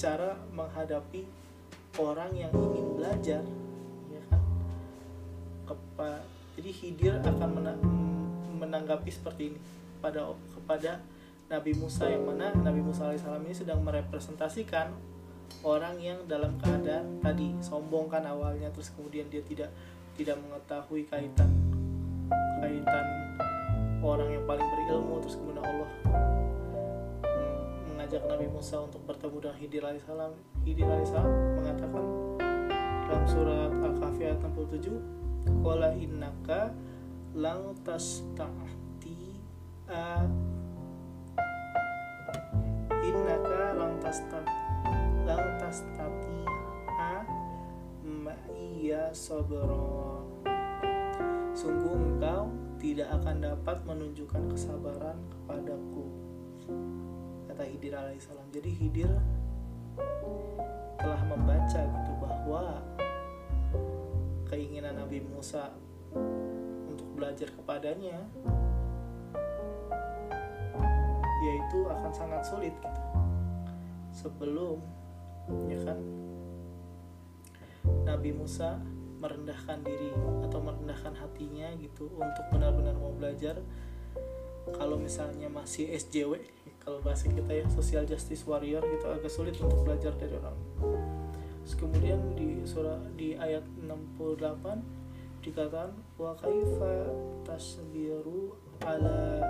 cara 0.00 0.40
menghadapi 0.56 1.28
orang 2.00 2.32
yang 2.32 2.52
ingin 2.54 2.86
belajar 2.96 3.42
Kepa, 5.94 6.18
jadi 6.58 6.70
Khidir 6.74 7.14
akan 7.22 7.50
mena- 7.54 7.82
menanggapi 8.58 9.06
seperti 9.14 9.54
ini. 9.54 9.58
Pada 10.02 10.34
kepada 10.50 10.98
Nabi 11.46 11.70
Musa 11.78 12.10
yang 12.10 12.26
mana 12.26 12.50
Nabi 12.50 12.82
Musa 12.82 13.06
alaihissalam 13.06 13.46
ini 13.46 13.54
sedang 13.54 13.78
merepresentasikan 13.86 14.90
orang 15.62 16.02
yang 16.02 16.18
dalam 16.26 16.58
keadaan 16.58 17.22
tadi 17.22 17.54
sombong 17.62 18.10
kan 18.10 18.26
awalnya 18.26 18.72
terus 18.74 18.90
kemudian 18.90 19.30
dia 19.30 19.44
tidak 19.46 19.70
tidak 20.18 20.40
mengetahui 20.40 21.06
kaitan 21.06 21.46
kaitan 22.58 23.06
orang 24.02 24.28
yang 24.34 24.44
paling 24.44 24.66
berilmu 24.66 25.20
terus 25.22 25.36
kemudian 25.38 25.62
Allah 25.62 25.90
mm, 27.22 27.60
mengajak 27.94 28.22
Nabi 28.28 28.46
Musa 28.50 28.82
untuk 28.82 29.00
bertemu 29.08 29.36
dengan 29.40 29.56
Hidir 29.62 29.82
alaihissalam. 29.86 30.32
Hidir 30.64 30.84
alaihissalam 30.90 31.32
mengatakan 31.62 32.04
dalam 33.04 33.24
surat 33.28 33.70
Al-Kahfi 33.72 34.22
ayat 34.26 34.40
67 34.42 35.23
Qala 35.44 35.92
innaka 35.96 36.72
lang 37.34 37.74
tasta'ti 37.82 39.18
innaka 43.04 43.76
lang 43.76 43.94
tasta 44.00 44.40
lang 45.24 45.46
tastati 45.60 46.40
a 46.96 47.24
ma'iya 48.04 49.12
sabra. 49.12 50.20
Sungguh 51.54 51.94
engkau 51.94 52.50
tidak 52.80 53.08
akan 53.22 53.36
dapat 53.40 53.78
menunjukkan 53.88 54.42
kesabaran 54.52 55.16
kepadaku 55.32 56.04
kata 57.48 57.64
Hidir 57.64 57.94
alaihissalam. 57.94 58.48
Jadi 58.50 58.70
Hidir 58.72 59.10
telah 60.98 61.22
membaca 61.28 61.80
gitu 61.80 62.12
bahwa 62.18 62.82
keinginan 64.54 64.94
Nabi 64.94 65.18
Musa 65.18 65.74
untuk 66.86 67.10
belajar 67.18 67.50
kepadanya 67.50 68.22
yaitu 71.42 71.82
akan 71.90 72.12
sangat 72.14 72.46
sulit 72.46 72.70
gitu. 72.70 73.02
Sebelum 74.14 74.78
ya 75.66 75.82
kan? 75.82 75.98
Nabi 78.06 78.30
Musa 78.30 78.78
merendahkan 79.18 79.82
diri 79.82 80.14
atau 80.46 80.62
merendahkan 80.62 81.18
hatinya 81.18 81.74
gitu 81.74 82.06
untuk 82.14 82.46
benar-benar 82.54 82.94
mau 82.94 83.10
belajar. 83.10 83.58
Kalau 84.70 84.96
misalnya 84.96 85.50
masih 85.50 85.90
SJW 85.98 86.38
kalau 86.78 87.02
bahasa 87.02 87.26
kita 87.26 87.52
ya 87.52 87.66
social 87.74 88.06
justice 88.06 88.46
warrior 88.46 88.80
gitu 88.86 89.10
agak 89.10 89.28
sulit 89.28 89.58
untuk 89.58 89.82
belajar 89.82 90.14
dari 90.16 90.36
orang 90.38 90.56
Kemudian 91.72 92.20
di 92.36 92.60
surah 92.68 93.00
di 93.16 93.32
ayat 93.36 93.64
68 93.80 95.44
dikatakan 95.44 95.92
wa 96.20 96.32
kaifa 96.36 97.08
tasbiru 97.44 98.56
ala 98.84 99.40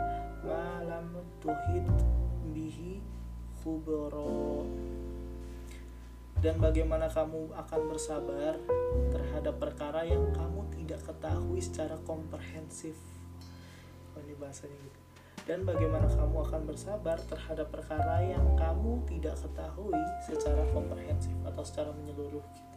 ma 0.43 0.83
lam 0.83 1.15
tuhid 1.39 1.87
bihi 2.51 2.99
khubara 3.63 4.63
dan 6.43 6.61
bagaimana 6.61 7.09
kamu 7.09 7.55
akan 7.57 7.81
bersabar 7.89 8.59
terhadap 9.09 9.57
perkara 9.57 10.05
yang 10.05 10.29
kamu 10.37 10.61
tidak 10.77 11.01
ketahui 11.09 11.57
secara 11.57 11.97
komprehensif? 12.05 13.01
Oh, 14.13 14.21
ini 14.21 14.37
bahasanya 14.37 14.77
gitu 14.77 15.04
dan 15.45 15.69
bagaimana 15.69 16.09
kamu 16.09 16.41
akan 16.49 16.63
bersabar 16.65 17.21
terhadap 17.29 17.69
perkara 17.69 18.25
yang 18.25 18.57
kamu 18.57 19.05
tidak 19.05 19.37
ketahui 19.37 20.01
secara 20.25 20.65
komprehensif 20.73 21.37
atau 21.45 21.61
secara 21.61 21.93
menyeluruh 21.93 22.41
gitu. 22.57 22.77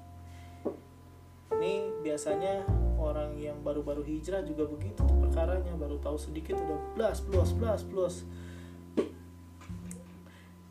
Ini 1.57 2.03
biasanya 2.03 2.67
orang 2.99 3.39
yang 3.39 3.63
baru-baru 3.63 4.03
hijrah 4.03 4.43
juga 4.43 4.67
begitu 4.67 4.99
perkaranya 4.99 5.73
baru 5.79 5.95
tahu 6.03 6.19
sedikit 6.19 6.59
udah 6.59 6.79
blas 6.93 7.23
blos 7.23 7.55
blas 7.55 7.81
blos. 7.87 8.15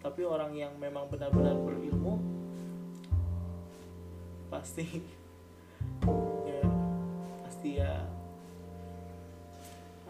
Tapi 0.05 0.23
orang 0.23 0.53
yang 0.55 0.77
memang 0.77 1.09
benar-benar 1.09 1.57
berilmu 1.65 2.21
pasti 4.53 5.03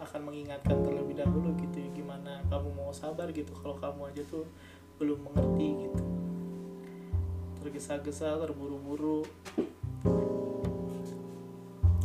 akan 0.07 0.31
mengingatkan 0.31 0.79
terlebih 0.87 1.19
dahulu 1.19 1.51
gitu 1.59 1.83
ya 1.83 1.89
gimana 1.91 2.39
kamu 2.47 2.71
mau 2.79 2.95
sabar 2.95 3.27
gitu 3.35 3.51
kalau 3.59 3.75
kamu 3.75 4.07
aja 4.07 4.23
tuh 4.31 4.47
belum 4.95 5.19
mengerti 5.27 5.67
gitu. 5.83 6.03
Tergesa-gesa 7.59 8.39
terburu-buru. 8.39 9.27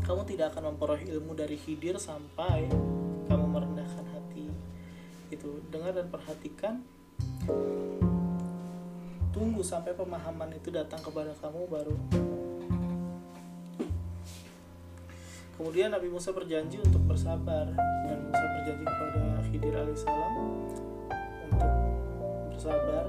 Kamu 0.02 0.26
tidak 0.26 0.50
akan 0.52 0.74
memperoleh 0.74 1.06
ilmu 1.14 1.32
dari 1.38 1.54
hidir 1.54 1.96
sampai 1.96 2.66
kamu 3.30 3.46
merendahkan 3.46 4.04
hati 4.10 4.50
itu 5.30 5.62
dengar 5.70 5.94
dan 5.94 6.10
perhatikan. 6.10 6.82
Tunggu 9.30 9.62
sampai 9.62 9.94
pemahaman 9.94 10.52
itu 10.58 10.74
datang 10.74 11.00
kepada 11.00 11.32
kamu 11.38 11.70
baru 11.70 11.96
Kemudian 15.62 15.94
Nabi 15.94 16.10
Musa 16.10 16.34
berjanji 16.34 16.82
untuk 16.82 17.06
bersabar 17.06 17.70
dan 17.78 18.18
Musa 18.26 18.44
berjanji 18.50 18.82
kepada 18.82 19.22
Khidir 19.46 19.74
alaihissalam 19.78 20.32
untuk 20.42 21.74
bersabar. 22.50 23.06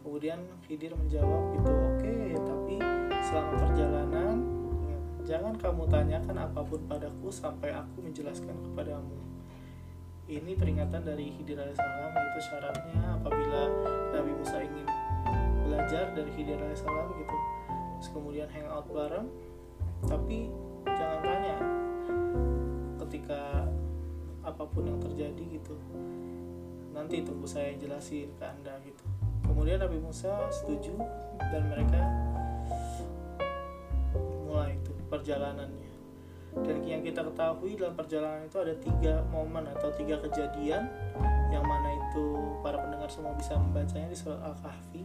Kemudian 0.00 0.40
Khidir 0.64 0.96
menjawab 0.96 1.60
gitu, 1.60 1.68
oke, 1.68 2.00
okay, 2.00 2.32
tapi 2.40 2.76
selama 3.20 3.52
perjalanan 3.68 4.36
jangan 5.28 5.60
kamu 5.60 5.92
tanyakan 5.92 6.48
apa 6.48 6.60
pun 6.64 6.80
padaku 6.88 7.28
sampai 7.28 7.76
aku 7.76 8.08
menjelaskan 8.08 8.56
kepadamu. 8.72 9.12
Ini 10.24 10.56
peringatan 10.56 11.04
dari 11.04 11.36
Khidir 11.36 11.60
alaihissalam 11.60 12.16
itu 12.16 12.40
syaratnya 12.48 13.00
apabila 13.20 13.60
Nabi 14.08 14.32
Musa 14.32 14.64
ingin 14.64 14.88
belajar 15.68 16.16
dari 16.16 16.32
Khidir 16.32 16.56
alaihissalam 16.56 17.12
gitu. 17.12 17.36
Terus 18.00 18.08
kemudian 18.08 18.48
hangout 18.48 18.88
bareng 18.88 19.28
tapi 20.04 20.52
jangan 20.84 21.20
tanya 21.24 21.56
ketika 23.06 23.64
apa 24.44 24.62
pun 24.68 24.84
yang 24.84 25.00
terjadi 25.00 25.44
gitu. 25.56 25.74
Nanti 26.92 27.24
tunggu 27.24 27.48
saya 27.48 27.72
jelasin 27.76 28.32
ke 28.36 28.44
anda 28.44 28.76
gitu. 28.84 29.04
Kemudian 29.46 29.80
Nabi 29.80 29.96
Musa 30.00 30.48
setuju 30.52 30.96
dan 31.38 31.62
mereka 31.72 32.00
mulai 34.44 34.76
itu 34.76 34.92
perjalanannya. 35.08 35.92
Dan 36.56 36.88
yang 36.88 37.04
kita 37.04 37.20
ketahui 37.20 37.76
dalam 37.76 37.92
perjalanan 37.92 38.48
itu 38.48 38.56
ada 38.56 38.74
tiga 38.80 39.14
momen 39.28 39.68
atau 39.76 39.92
tiga 39.92 40.16
kejadian 40.24 40.88
yang 41.52 41.60
mana 41.60 41.92
itu 41.92 42.24
para 42.64 42.80
pendengar 42.80 43.12
semua 43.12 43.36
bisa 43.36 43.60
membacanya 43.60 44.08
di 44.08 44.16
surat 44.16 44.40
Al-Kahfi 44.40 45.04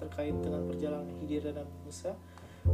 terkait 0.00 0.32
dengan 0.40 0.64
perjalanan 0.64 1.08
Khidir 1.20 1.52
dan 1.52 1.60
Nabi 1.60 1.74
Musa 1.84 2.16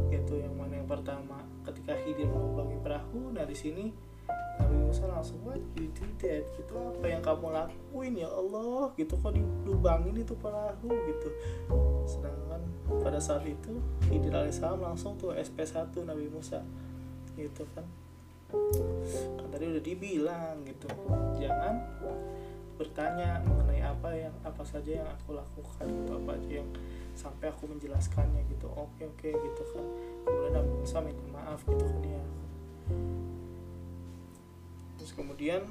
yaitu 0.09 0.39
yang 0.39 0.53
mana 0.55 0.79
yang 0.79 0.89
pertama 0.89 1.41
ketika 1.65 1.93
Khidir 2.01 2.29
melubangi 2.29 2.77
perahu 2.81 3.31
nah 3.33 3.45
di 3.47 3.55
sini 3.55 3.85
Nabi 4.53 4.75
Musa 4.85 5.09
langsung 5.09 5.41
what? 5.41 5.57
You 5.73 5.89
did 5.97 6.13
that? 6.21 6.45
Gitu 6.53 6.73
apa 6.77 7.05
yang 7.09 7.25
kamu 7.25 7.49
lakuin? 7.49 8.13
Ya 8.21 8.29
Allah 8.29 8.93
gitu 8.93 9.17
kok 9.17 9.33
dilubangin 9.33 10.13
itu 10.13 10.37
perahu? 10.37 10.93
Gitu. 10.93 11.29
Sedangkan 12.05 12.61
pada 13.01 13.17
saat 13.17 13.41
itu 13.49 13.81
Khidir 14.05 14.29
alaihissalam 14.29 14.77
langsung 14.77 15.17
tuh 15.17 15.33
SP1 15.33 15.89
Nabi 16.05 16.29
Musa. 16.29 16.61
Gitu 17.33 17.65
kan. 17.73 17.85
Kan 19.41 19.47
tadi 19.49 19.65
udah 19.73 19.83
dibilang 19.83 20.61
gitu. 20.69 20.85
Jangan 21.41 21.75
bertanya 22.77 23.41
mengenai 23.45 23.81
apa 23.85 24.09
yang 24.13 24.33
apa 24.41 24.61
saja 24.65 25.01
yang 25.01 25.07
aku 25.09 25.37
lakukan 25.37 25.85
gitu 25.85 26.11
apa 26.17 26.31
aja 26.33 26.51
yang 26.61 26.69
sampai 27.13 27.53
aku 27.53 27.69
menjelaskannya 27.69 28.41
gitu 28.49 28.67
oke 28.69 29.01
oke 29.01 29.29
gitu 29.29 29.61
kan. 29.73 29.85
Kemudian 30.25 30.53
Nabi 30.57 30.71
Musa 30.81 30.97
minta 30.99 31.23
maaf 31.29 31.61
gitu 31.65 31.85
kan 31.85 32.03
ya. 32.03 32.23
Terus 34.97 35.11
kemudian 35.13 35.61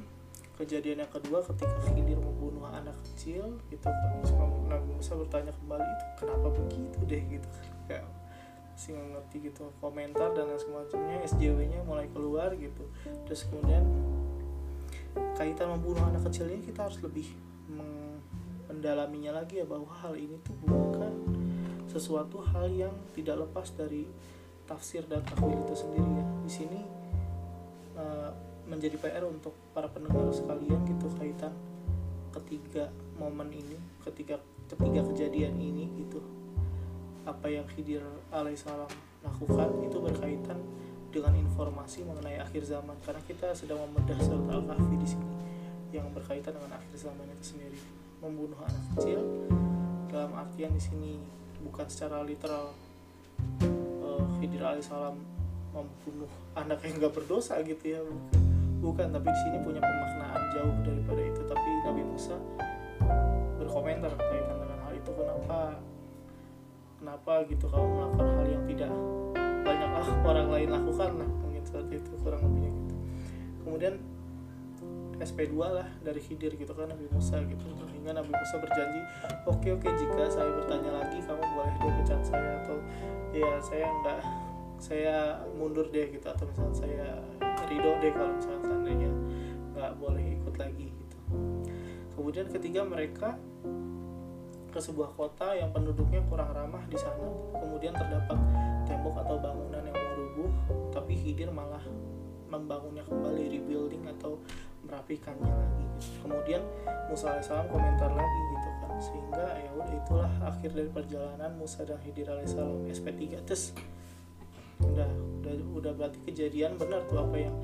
kejadian 0.61 1.03
yang 1.03 1.13
kedua 1.13 1.43
ketika 1.43 1.77
Khidir 1.91 2.21
membunuh 2.21 2.69
anak 2.69 2.95
kecil 3.11 3.59
gitu 3.73 3.87
kan 3.89 4.49
Nabi 4.69 4.89
Musa 4.95 5.13
bertanya 5.19 5.53
kembali 5.57 5.85
itu 5.85 6.07
kenapa 6.23 6.47
begitu 6.53 6.99
deh? 7.09 7.23
gitu 7.39 7.49
kan. 7.89 8.07
Nggak 8.83 9.09
ngerti 9.15 9.37
gitu 9.47 9.71
komentar 9.79 10.35
dan 10.35 10.51
semacamnya 10.59 11.23
SJW-nya 11.23 11.87
mulai 11.87 12.11
keluar 12.11 12.51
gitu. 12.59 12.83
Terus 13.29 13.47
kemudian 13.47 13.85
kaitan 15.37 15.71
membunuh 15.77 16.03
anak 16.09 16.25
kecil 16.29 16.49
ini 16.51 16.65
kita 16.67 16.89
harus 16.89 16.99
lebih 17.05 17.31
mendalaminya 18.83 19.39
lagi 19.39 19.63
ya 19.63 19.67
bahwa 19.71 19.87
hal 20.03 20.19
ini 20.19 20.43
tuh 20.43 20.59
bukan 20.67 21.15
sesuatu 21.87 22.43
hal 22.43 22.67
yang 22.67 22.91
tidak 23.15 23.47
lepas 23.47 23.71
dari 23.79 24.11
tafsir 24.67 25.07
dan 25.07 25.23
takwil 25.23 25.55
itu 25.55 25.87
sendiri 25.87 26.11
ya. 26.19 26.27
Di 26.43 26.51
sini 26.51 26.81
uh, 27.95 28.35
menjadi 28.67 28.99
PR 28.99 29.23
untuk 29.23 29.55
para 29.71 29.87
pendengar 29.87 30.27
sekalian 30.35 30.83
gitu 30.83 31.07
kaitan 31.15 31.55
ketiga 32.35 32.91
momen 33.23 33.55
ini 33.55 33.79
ketika 34.03 34.43
ketiga 34.67 35.07
kejadian 35.15 35.55
ini 35.63 35.87
gitu. 36.03 36.19
Apa 37.23 37.55
yang 37.55 37.63
Khidir 37.71 38.03
alaihissalam 38.35 38.91
lakukan 39.23 39.79
itu 39.87 40.03
berkaitan 40.03 40.59
dengan 41.15 41.39
informasi 41.39 42.03
mengenai 42.03 42.43
akhir 42.43 42.67
zaman. 42.67 42.99
Karena 43.07 43.23
kita 43.31 43.55
sedang 43.55 43.79
membedah 43.87 44.19
surat 44.19 44.43
al-kahfi 44.51 44.97
di 44.99 45.07
sini 45.07 45.31
yang 45.95 46.11
berkaitan 46.11 46.51
dengan 46.59 46.83
akhir 46.83 46.99
zaman 46.99 47.31
itu 47.31 47.55
sendiri 47.55 48.02
membunuh 48.23 48.57
anak 48.63 48.85
kecil 48.95 49.21
dalam 50.07 50.31
artian 50.39 50.71
di 50.71 50.79
sini 50.79 51.13
bukan 51.67 51.87
secara 51.91 52.23
literal 52.23 52.71
uh, 54.07 54.25
Khidir 54.39 54.63
alaihissalam 54.63 55.19
membunuh 55.75 56.31
anak 56.55 56.79
yang 56.87 57.03
nggak 57.03 57.13
berdosa 57.13 57.59
gitu 57.67 57.99
ya 57.99 58.01
bukan. 58.79 59.11
Tapi 59.11 59.27
di 59.27 59.41
sini 59.43 59.57
punya 59.67 59.83
pemaknaan 59.83 60.43
jauh 60.55 60.77
daripada 60.87 61.23
itu. 61.23 61.41
Tapi 61.43 61.69
Nabi 61.83 62.03
Musa 62.07 62.37
berkomentar 63.59 64.11
berkaitan 64.15 64.57
dengan 64.63 64.79
hal 64.87 64.95
itu 64.95 65.11
kenapa 65.11 65.59
kenapa 67.03 67.33
gitu 67.51 67.67
kamu 67.67 67.87
melakukan 67.99 68.27
hal 68.39 68.47
yang 68.47 68.65
tidak 68.71 68.93
banyak 69.63 69.91
orang 70.23 70.49
lain 70.51 70.69
lakukan 70.71 71.11
lah 71.19 71.31
mungkin 71.43 71.63
seperti 71.67 71.99
itu 71.99 72.11
kurang 72.23 72.43
lebihnya 72.47 72.71
gitu. 72.71 72.95
Kemudian 73.67 73.95
SP2 75.23 75.55
lah 75.59 75.89
dari 76.03 76.19
Khidir 76.19 76.59
gitu 76.59 76.75
kan 76.75 76.91
Nabi 76.91 77.07
Musa 77.11 77.39
gitu 77.47 77.65
sehingga 78.03 78.19
Nabi 78.19 78.35
Musa 78.35 78.59
berjanji 78.59 79.01
oke 79.47 79.63
okay, 79.63 79.71
oke 79.79 79.87
okay, 79.87 79.93
jika 79.95 80.27
saya 80.27 80.51
bertanya 80.59 80.91
lagi 80.91 81.23
kamu 81.23 81.45
boleh 81.55 81.75
deh 81.79 81.93
pecat 82.03 82.21
saya 82.27 82.51
atau 82.67 82.77
ya 83.31 83.63
saya 83.63 83.87
enggak 83.87 84.19
saya 84.83 85.39
mundur 85.55 85.87
deh 85.95 86.11
gitu. 86.11 86.27
Atau 86.27 86.51
misalnya 86.51 86.75
saya 86.75 87.07
ridho 87.71 87.95
deh 88.03 88.11
kalau 88.11 88.35
misalnya 88.35 88.61
seandainya 88.67 89.11
nggak 89.79 89.93
boleh 90.03 90.25
ikut 90.43 90.55
lagi 90.59 90.91
gitu. 90.91 91.19
Kemudian 92.19 92.47
ketiga 92.51 92.83
mereka 92.83 93.39
ke 94.75 94.81
sebuah 94.83 95.15
kota 95.15 95.55
yang 95.55 95.71
penduduknya 95.71 96.27
kurang 96.27 96.51
ramah 96.51 96.83
di 96.91 96.99
sana. 96.99 97.31
Kemudian 97.55 97.95
terdapat 97.95 98.35
tembok 98.91 99.23
atau 99.23 99.39
bangunan 99.39 99.87
yang 99.87 99.95
mau 99.95 100.13
rubuh 100.19 100.51
tapi 100.91 101.15
Khidir 101.15 101.55
malah 101.55 101.87
membangunnya 102.53 103.01
kembali 103.09 103.49
rebuilding 103.49 104.05
atau 104.21 104.37
merapikannya 104.85 105.49
lagi 105.49 105.85
gitu. 105.89 106.29
kemudian 106.29 106.63
Musa 107.09 107.33
alaihissalam 107.33 107.67
komentar 107.73 108.13
lagi 108.13 108.41
gitu 108.53 108.69
kan 108.85 108.93
sehingga 109.01 109.47
ya 109.57 109.71
udah 109.73 109.95
itulah 109.97 110.33
akhir 110.45 110.71
dari 110.77 110.91
perjalanan 110.93 111.51
Musa 111.57 111.89
dan 111.89 111.97
Khidir 112.05 112.29
alaihissalam 112.29 112.85
SP3 112.93 113.41
terus 113.49 113.73
udah 114.85 115.09
udah 115.41 115.55
udah 115.79 115.93
berarti 115.97 116.19
kejadian 116.29 116.77
benar 116.77 117.01
tuh 117.09 117.25
apa 117.25 117.37
yang 117.41 117.57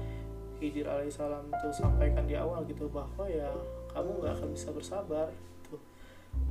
Khidir 0.59 0.88
alaihissalam 0.88 1.53
tuh 1.61 1.70
sampaikan 1.74 2.24
di 2.24 2.35
awal 2.35 2.64
gitu 2.64 2.88
bahwa 2.88 3.29
ya 3.29 3.51
kamu 3.92 4.11
nggak 4.24 4.33
akan 4.40 4.48
bisa 4.55 4.68
bersabar 4.72 5.29
gitu 5.31 5.77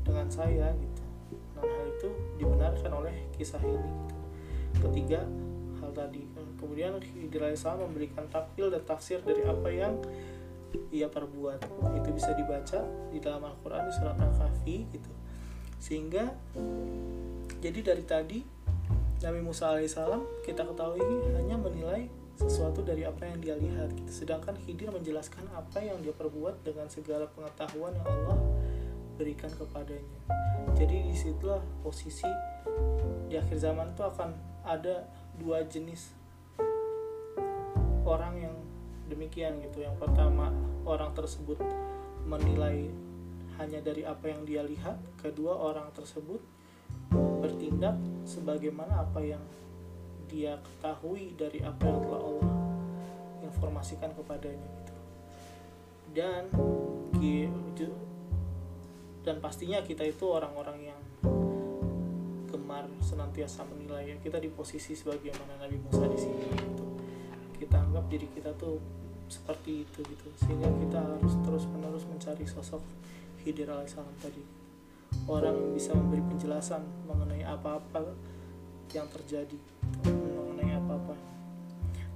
dengan 0.04 0.28
saya 0.30 0.72
gitu 0.78 1.04
dan 1.58 1.66
hal 1.66 1.86
itu 1.90 2.10
dibenarkan 2.38 2.92
oleh 2.94 3.16
kisah 3.36 3.60
ini 3.64 3.90
gitu. 3.90 4.16
ketiga 4.88 5.26
hal 5.82 5.92
tadi 5.92 6.24
kemudian 6.58 6.98
Khidir 7.00 7.42
alaihissalam 7.42 7.88
memberikan 7.88 8.26
takwil 8.28 8.74
dan 8.74 8.84
tafsir 8.84 9.22
dari 9.22 9.46
apa 9.46 9.70
yang 9.70 9.98
ia 10.92 11.08
perbuat. 11.08 11.64
Itu 11.96 12.10
bisa 12.12 12.34
dibaca 12.36 12.84
di 13.14 13.18
dalam 13.22 13.46
Al-Quran 13.46 13.88
di 13.88 13.94
surat 13.96 14.18
Al-Kahfi 14.20 14.78
gitu. 14.92 15.12
Sehingga 15.78 16.34
jadi 17.62 17.80
dari 17.82 18.04
tadi 18.04 18.40
Nabi 19.24 19.40
Musa 19.42 19.74
alaihissalam 19.74 20.46
kita 20.46 20.62
ketahui 20.66 21.02
hanya 21.34 21.58
menilai 21.58 22.06
sesuatu 22.38 22.86
dari 22.86 23.02
apa 23.02 23.26
yang 23.26 23.42
dia 23.42 23.58
lihat 23.58 23.90
gitu. 23.98 24.12
sedangkan 24.14 24.54
Khidir 24.62 24.94
menjelaskan 24.94 25.50
apa 25.58 25.82
yang 25.82 25.98
dia 26.06 26.14
perbuat 26.14 26.62
dengan 26.62 26.86
segala 26.86 27.26
pengetahuan 27.34 27.98
yang 27.98 28.06
Allah 28.06 28.38
berikan 29.18 29.50
kepadanya. 29.50 30.22
Jadi 30.78 31.10
di 31.10 31.16
situlah 31.18 31.58
posisi 31.82 32.30
di 33.26 33.36
akhir 33.42 33.58
zaman 33.58 33.90
itu 33.90 34.06
akan 34.06 34.30
ada 34.62 35.10
dua 35.42 35.66
jenis 35.66 36.14
orang 38.08 38.40
yang 38.40 38.56
demikian 39.12 39.60
gitu 39.60 39.84
yang 39.84 39.96
pertama 40.00 40.56
orang 40.88 41.12
tersebut 41.12 41.60
menilai 42.24 42.88
hanya 43.60 43.84
dari 43.84 44.08
apa 44.08 44.32
yang 44.32 44.48
dia 44.48 44.64
lihat 44.64 44.96
kedua 45.20 45.52
orang 45.56 45.92
tersebut 45.92 46.40
bertindak 47.44 48.00
sebagaimana 48.24 49.04
apa 49.04 49.20
yang 49.20 49.44
dia 50.28 50.60
ketahui 50.60 51.36
dari 51.40 51.64
apa 51.64 51.84
yang 51.88 52.00
telah 52.04 52.22
Allah 52.24 52.52
informasikan 53.48 54.12
kepadanya 54.12 54.68
gitu. 54.84 54.96
Dan 56.12 56.52
dan 59.28 59.44
pastinya 59.44 59.84
kita 59.84 60.08
itu 60.08 60.24
orang-orang 60.24 60.88
yang 60.96 61.02
gemar 62.48 62.88
senantiasa 63.04 63.68
menilai 63.68 64.16
ya 64.16 64.18
kita 64.24 64.40
di 64.40 64.48
posisi 64.48 64.96
sebagaimana 64.96 65.60
Nabi 65.60 65.76
Musa 65.84 66.08
di 66.08 66.16
sini 66.16 66.48
gitu. 66.48 66.87
Kita 67.58 67.76
anggap 67.82 68.06
diri 68.08 68.28
kita 68.32 68.54
tuh 68.56 68.78
seperti 69.28 69.84
itu 69.84 70.00
gitu. 70.06 70.28
Sehingga 70.40 70.70
kita 70.70 71.00
harus 71.02 71.34
terus 71.44 71.64
menerus 71.70 72.06
mencari 72.08 72.46
sosok 72.48 72.82
Khidir 73.42 73.70
alaihissalam 73.70 74.16
tadi. 74.22 74.44
Orang 75.28 75.56
yang 75.56 75.72
bisa 75.74 75.96
memberi 75.96 76.24
penjelasan 76.24 76.84
mengenai 77.08 77.44
apa-apa 77.48 78.16
yang 78.92 79.08
terjadi 79.12 79.60
mengenai 80.08 80.76
apa-apa. 80.80 81.16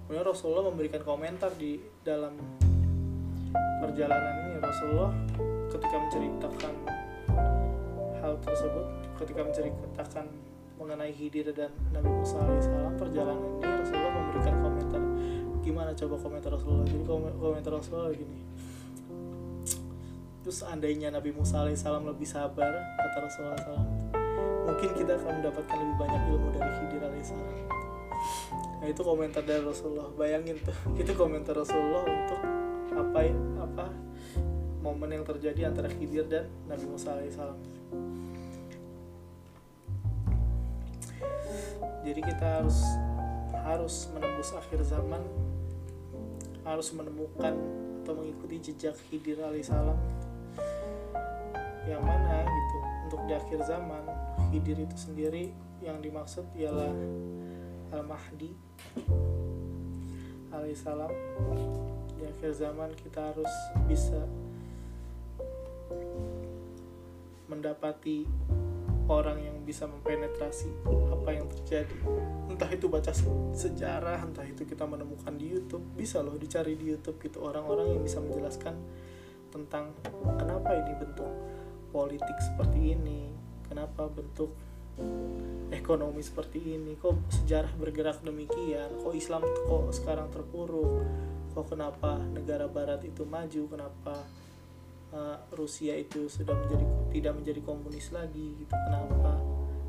Kemudian 0.07 0.27
Rasulullah 0.27 0.65
memberikan 0.67 1.01
komentar 1.03 1.51
di 1.55 1.79
dalam 2.03 2.35
perjalanan 3.79 4.35
ini. 4.47 4.55
Rasulullah 4.61 5.11
ketika 5.71 5.95
menceritakan 5.97 6.73
hal 8.21 8.37
tersebut 8.45 8.85
ketika 9.17 9.41
menceritakan 9.41 10.25
mengenai 10.77 11.13
Khidir 11.13 11.49
dan 11.53 11.73
Nabi 11.93 12.09
Musa 12.09 12.37
alaihissalam 12.41 12.93
perjalanan 12.97 13.49
ini 13.61 13.80
gimana? 15.71 15.95
Coba 15.95 16.15
komentar 16.19 16.51
Rasulullah. 16.51 16.83
Jadi 16.83 17.03
komentar 17.39 17.71
Rasulullah 17.71 18.11
gini 18.11 18.37
terus 20.41 20.65
seandainya 20.65 21.13
Nabi 21.13 21.29
Musa 21.37 21.61
alaihissalam 21.61 22.01
lebih 22.01 22.25
sabar 22.25 22.73
kata 22.97 23.17
Rasulullah 23.21 23.61
SAW 23.61 23.85
mungkin 24.65 24.89
kita 24.97 25.13
akan 25.21 25.33
mendapatkan 25.41 25.77
lebih 25.77 25.95
banyak 26.01 26.21
ilmu 26.33 26.47
dari 26.53 26.71
Khidir 26.81 27.01
alaihissalam. 27.05 27.57
Nah 28.81 28.87
itu 28.89 29.01
komentar 29.05 29.41
dari 29.45 29.61
Rasulullah. 29.61 30.09
Bayangin 30.17 30.57
tuh 30.65 30.73
itu 31.01 31.11
komentar 31.13 31.53
Rasulullah 31.53 32.05
untuk 32.05 32.41
apa 32.97 33.19
apa 33.61 33.85
momen 34.81 35.09
yang 35.13 35.25
terjadi 35.25 35.69
antara 35.69 35.89
Khidir 35.93 36.25
dan 36.25 36.49
Nabi 36.65 36.89
Musa 36.89 37.13
alaihissalam. 37.13 37.59
Jadi 42.01 42.21
kita 42.25 42.45
harus 42.61 42.81
harus 43.61 44.09
menembus 44.09 44.49
akhir 44.57 44.81
zaman 44.81 45.21
harus 46.65 46.93
menemukan 46.93 47.57
atau 48.01 48.13
mengikuti 48.17 48.71
jejak 48.71 48.97
Khidir 49.09 49.41
alaihissalam 49.41 49.97
yang 51.89 52.01
mana 52.01 52.45
gitu 52.45 52.77
untuk 53.09 53.21
di 53.25 53.33
akhir 53.33 53.59
zaman 53.65 54.03
Khidir 54.49 54.77
itu 54.81 54.97
sendiri 54.97 55.53
yang 55.81 55.97
dimaksud 56.01 56.45
ialah 56.53 56.93
Al-Mahdi 57.91 58.53
alaihissalam 60.53 61.11
di 62.17 62.23
akhir 62.29 62.51
zaman 62.53 62.93
kita 62.93 63.33
harus 63.33 63.53
bisa 63.89 64.21
mendapati 67.49 68.29
orang 69.11 69.43
yang 69.43 69.57
bisa 69.67 69.83
mempenetrasi 69.91 70.71
apa 71.11 71.29
yang 71.35 71.51
terjadi. 71.51 71.97
Entah 72.47 72.71
itu 72.71 72.87
baca 72.87 73.11
sejarah 73.51 74.23
entah 74.23 74.47
itu 74.47 74.63
kita 74.63 74.87
menemukan 74.87 75.35
di 75.35 75.51
YouTube 75.51 75.83
bisa 75.99 76.23
loh 76.23 76.39
dicari 76.39 76.79
di 76.79 76.95
YouTube 76.95 77.19
gitu. 77.19 77.43
Orang-orang 77.43 77.99
yang 77.99 78.01
bisa 78.07 78.23
menjelaskan 78.23 78.79
tentang 79.51 79.91
kenapa 80.39 80.71
ini 80.79 80.95
bentuk 80.95 81.27
politik 81.91 82.39
seperti 82.39 82.95
ini 82.95 83.35
kenapa 83.67 84.07
bentuk 84.07 84.55
ekonomi 85.71 86.23
seperti 86.23 86.79
ini 86.79 86.95
kok 86.95 87.19
sejarah 87.27 87.71
bergerak 87.75 88.23
demikian 88.23 88.95
kok 89.03 89.15
Islam 89.15 89.43
kok 89.43 89.91
sekarang 89.91 90.31
terpuruk 90.31 91.03
kok 91.51 91.67
kenapa 91.67 92.15
negara 92.31 92.71
barat 92.71 93.03
itu 93.03 93.27
maju 93.27 93.61
kenapa 93.67 94.15
Rusia 95.51 95.93
itu 95.99 96.31
sudah 96.31 96.55
menjadi 96.55 96.85
tidak 97.11 97.33
menjadi 97.35 97.61
komunis 97.67 98.15
lagi 98.15 98.55
gitu 98.63 98.71
kenapa? 98.71 99.35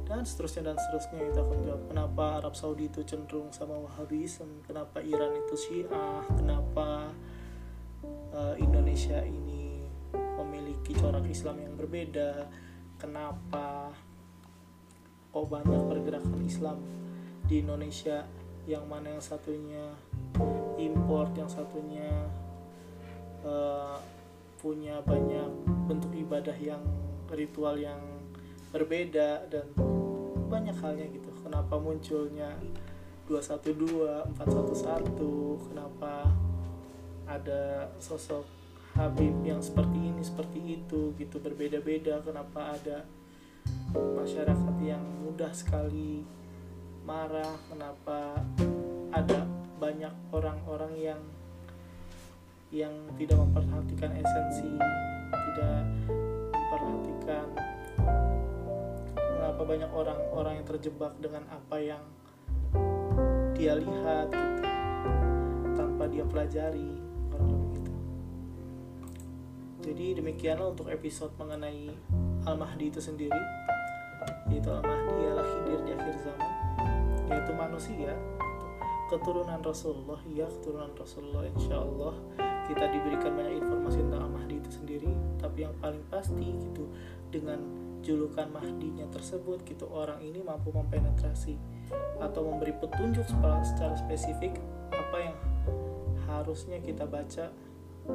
Dan 0.02 0.26
seterusnya 0.26 0.74
dan 0.74 0.76
seterusnya 0.76 1.30
itu 1.30 1.38
akan 1.38 1.58
jawab 1.62 1.82
kenapa 1.86 2.24
Arab 2.42 2.54
Saudi 2.58 2.90
itu 2.90 3.06
cenderung 3.06 3.54
sama 3.54 3.78
Wahhabisme 3.78 4.66
kenapa 4.66 4.98
Iran 4.98 5.30
itu 5.38 5.54
Syiah? 5.54 6.26
Kenapa 6.34 7.14
uh, 8.34 8.54
Indonesia 8.58 9.22
ini 9.22 9.86
memiliki 10.12 10.98
corak 10.98 11.22
Islam 11.30 11.62
yang 11.62 11.74
berbeda? 11.78 12.50
Kenapa 12.98 13.94
kok 15.32 15.46
banyak 15.48 15.80
pergerakan 15.86 16.42
Islam 16.44 16.78
di 17.46 17.62
Indonesia 17.62 18.26
yang 18.66 18.86
mana 18.90 19.14
yang 19.18 19.22
satunya 19.22 19.90
import 20.78 21.34
yang 21.34 21.50
satunya 21.50 22.10
uh, 23.46 23.98
punya 24.62 25.02
banyak 25.02 25.50
bentuk 25.90 26.14
ibadah 26.14 26.54
yang 26.54 26.80
ritual 27.34 27.74
yang 27.74 27.98
berbeda 28.70 29.50
dan 29.50 29.66
banyak 30.46 30.72
halnya 30.78 31.10
gitu. 31.10 31.28
Kenapa 31.42 31.76
munculnya 31.76 32.54
212 33.26 34.38
411 34.38 35.66
kenapa 35.66 36.30
ada 37.26 37.90
sosok 37.98 38.46
Habib 38.92 39.40
yang 39.40 39.64
seperti 39.64 39.96
ini 39.96 40.22
seperti 40.22 40.60
itu 40.78 41.16
gitu 41.16 41.40
berbeda-beda? 41.42 42.20
Kenapa 42.22 42.76
ada 42.76 43.02
masyarakat 43.96 44.76
yang 44.84 45.00
mudah 45.24 45.50
sekali 45.50 46.22
marah? 47.02 47.56
Kenapa 47.72 48.36
ada 49.10 49.48
banyak 49.80 50.12
orang-orang 50.30 50.92
yang 51.00 51.20
yang 52.72 52.92
tidak 53.20 53.36
memperhatikan 53.36 54.16
esensi 54.16 54.80
tidak 55.28 55.84
memperhatikan 56.56 57.46
mengapa 59.20 59.62
banyak 59.68 59.90
orang-orang 59.92 60.52
yang 60.56 60.66
terjebak 60.66 61.12
dengan 61.20 61.44
apa 61.52 61.76
yang 61.76 62.02
dia 63.52 63.76
lihat 63.76 64.32
gitu 64.32 64.64
tanpa 65.76 66.08
dia 66.08 66.24
pelajari 66.24 66.96
kurang 67.28 67.60
lebih 67.60 67.84
gitu. 67.84 67.92
Jadi 69.84 70.06
demikianlah 70.16 70.72
untuk 70.72 70.88
episode 70.88 71.36
mengenai 71.36 71.92
Al-Mahdi 72.48 72.88
itu 72.88 73.04
sendiri 73.04 73.42
yaitu 74.48 74.72
Al-Mahdi 74.72 75.14
ialah 75.28 75.44
khidir 75.44 75.80
di 75.84 75.92
akhir 75.92 76.16
zaman 76.24 76.52
yaitu 77.28 77.52
manusia 77.52 78.12
keturunan 79.12 79.60
Rasulullah 79.60 80.20
ya 80.24 80.48
keturunan 80.48 80.92
Rasulullah 80.96 81.44
insya 81.52 81.76
Allah 81.84 82.16
kita 82.72 82.88
diberikan 82.88 83.36
banyak 83.36 83.60
informasi 83.60 84.00
tentang 84.00 84.32
Al-Mahdi 84.32 84.54
itu 84.56 84.70
sendiri 84.72 85.12
tapi 85.36 85.68
yang 85.68 85.76
paling 85.76 86.00
pasti 86.08 86.56
gitu 86.56 86.88
dengan 87.28 87.60
julukan 88.00 88.48
Mahdinya 88.48 89.04
tersebut 89.12 89.60
gitu 89.68 89.84
orang 89.92 90.18
ini 90.24 90.40
mampu 90.40 90.72
mempenetrasi 90.72 91.60
atau 92.18 92.40
memberi 92.48 92.72
petunjuk 92.80 93.28
secara 93.28 93.94
spesifik 93.94 94.56
apa 94.88 95.16
yang 95.20 95.36
harusnya 96.26 96.80
kita 96.80 97.04
baca 97.04 97.52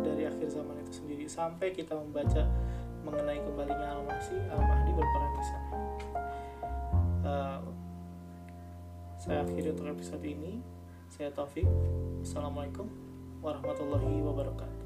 dari 0.04 0.24
akhir 0.26 0.50
zaman 0.50 0.82
itu 0.84 1.06
sendiri 1.06 1.26
sampai 1.30 1.72
kita 1.72 1.94
membaca 1.96 2.44
mengenai 3.06 3.40
kembalinya 3.40 3.96
Al-Masih 3.96 4.42
Al-Mahdi 4.52 4.92
berperan 4.92 5.32
di 5.32 5.44
sana. 5.48 5.78
Uh, 7.24 7.60
saya 9.16 9.48
akhiri 9.48 9.72
untuk 9.72 9.88
episode 9.88 10.26
ini. 10.28 10.60
Saya 11.08 11.32
Taufik. 11.32 11.64
Assalamualaikum 12.20 13.07
warahmatullahi 13.42 14.22
wabarakatuh. 14.22 14.78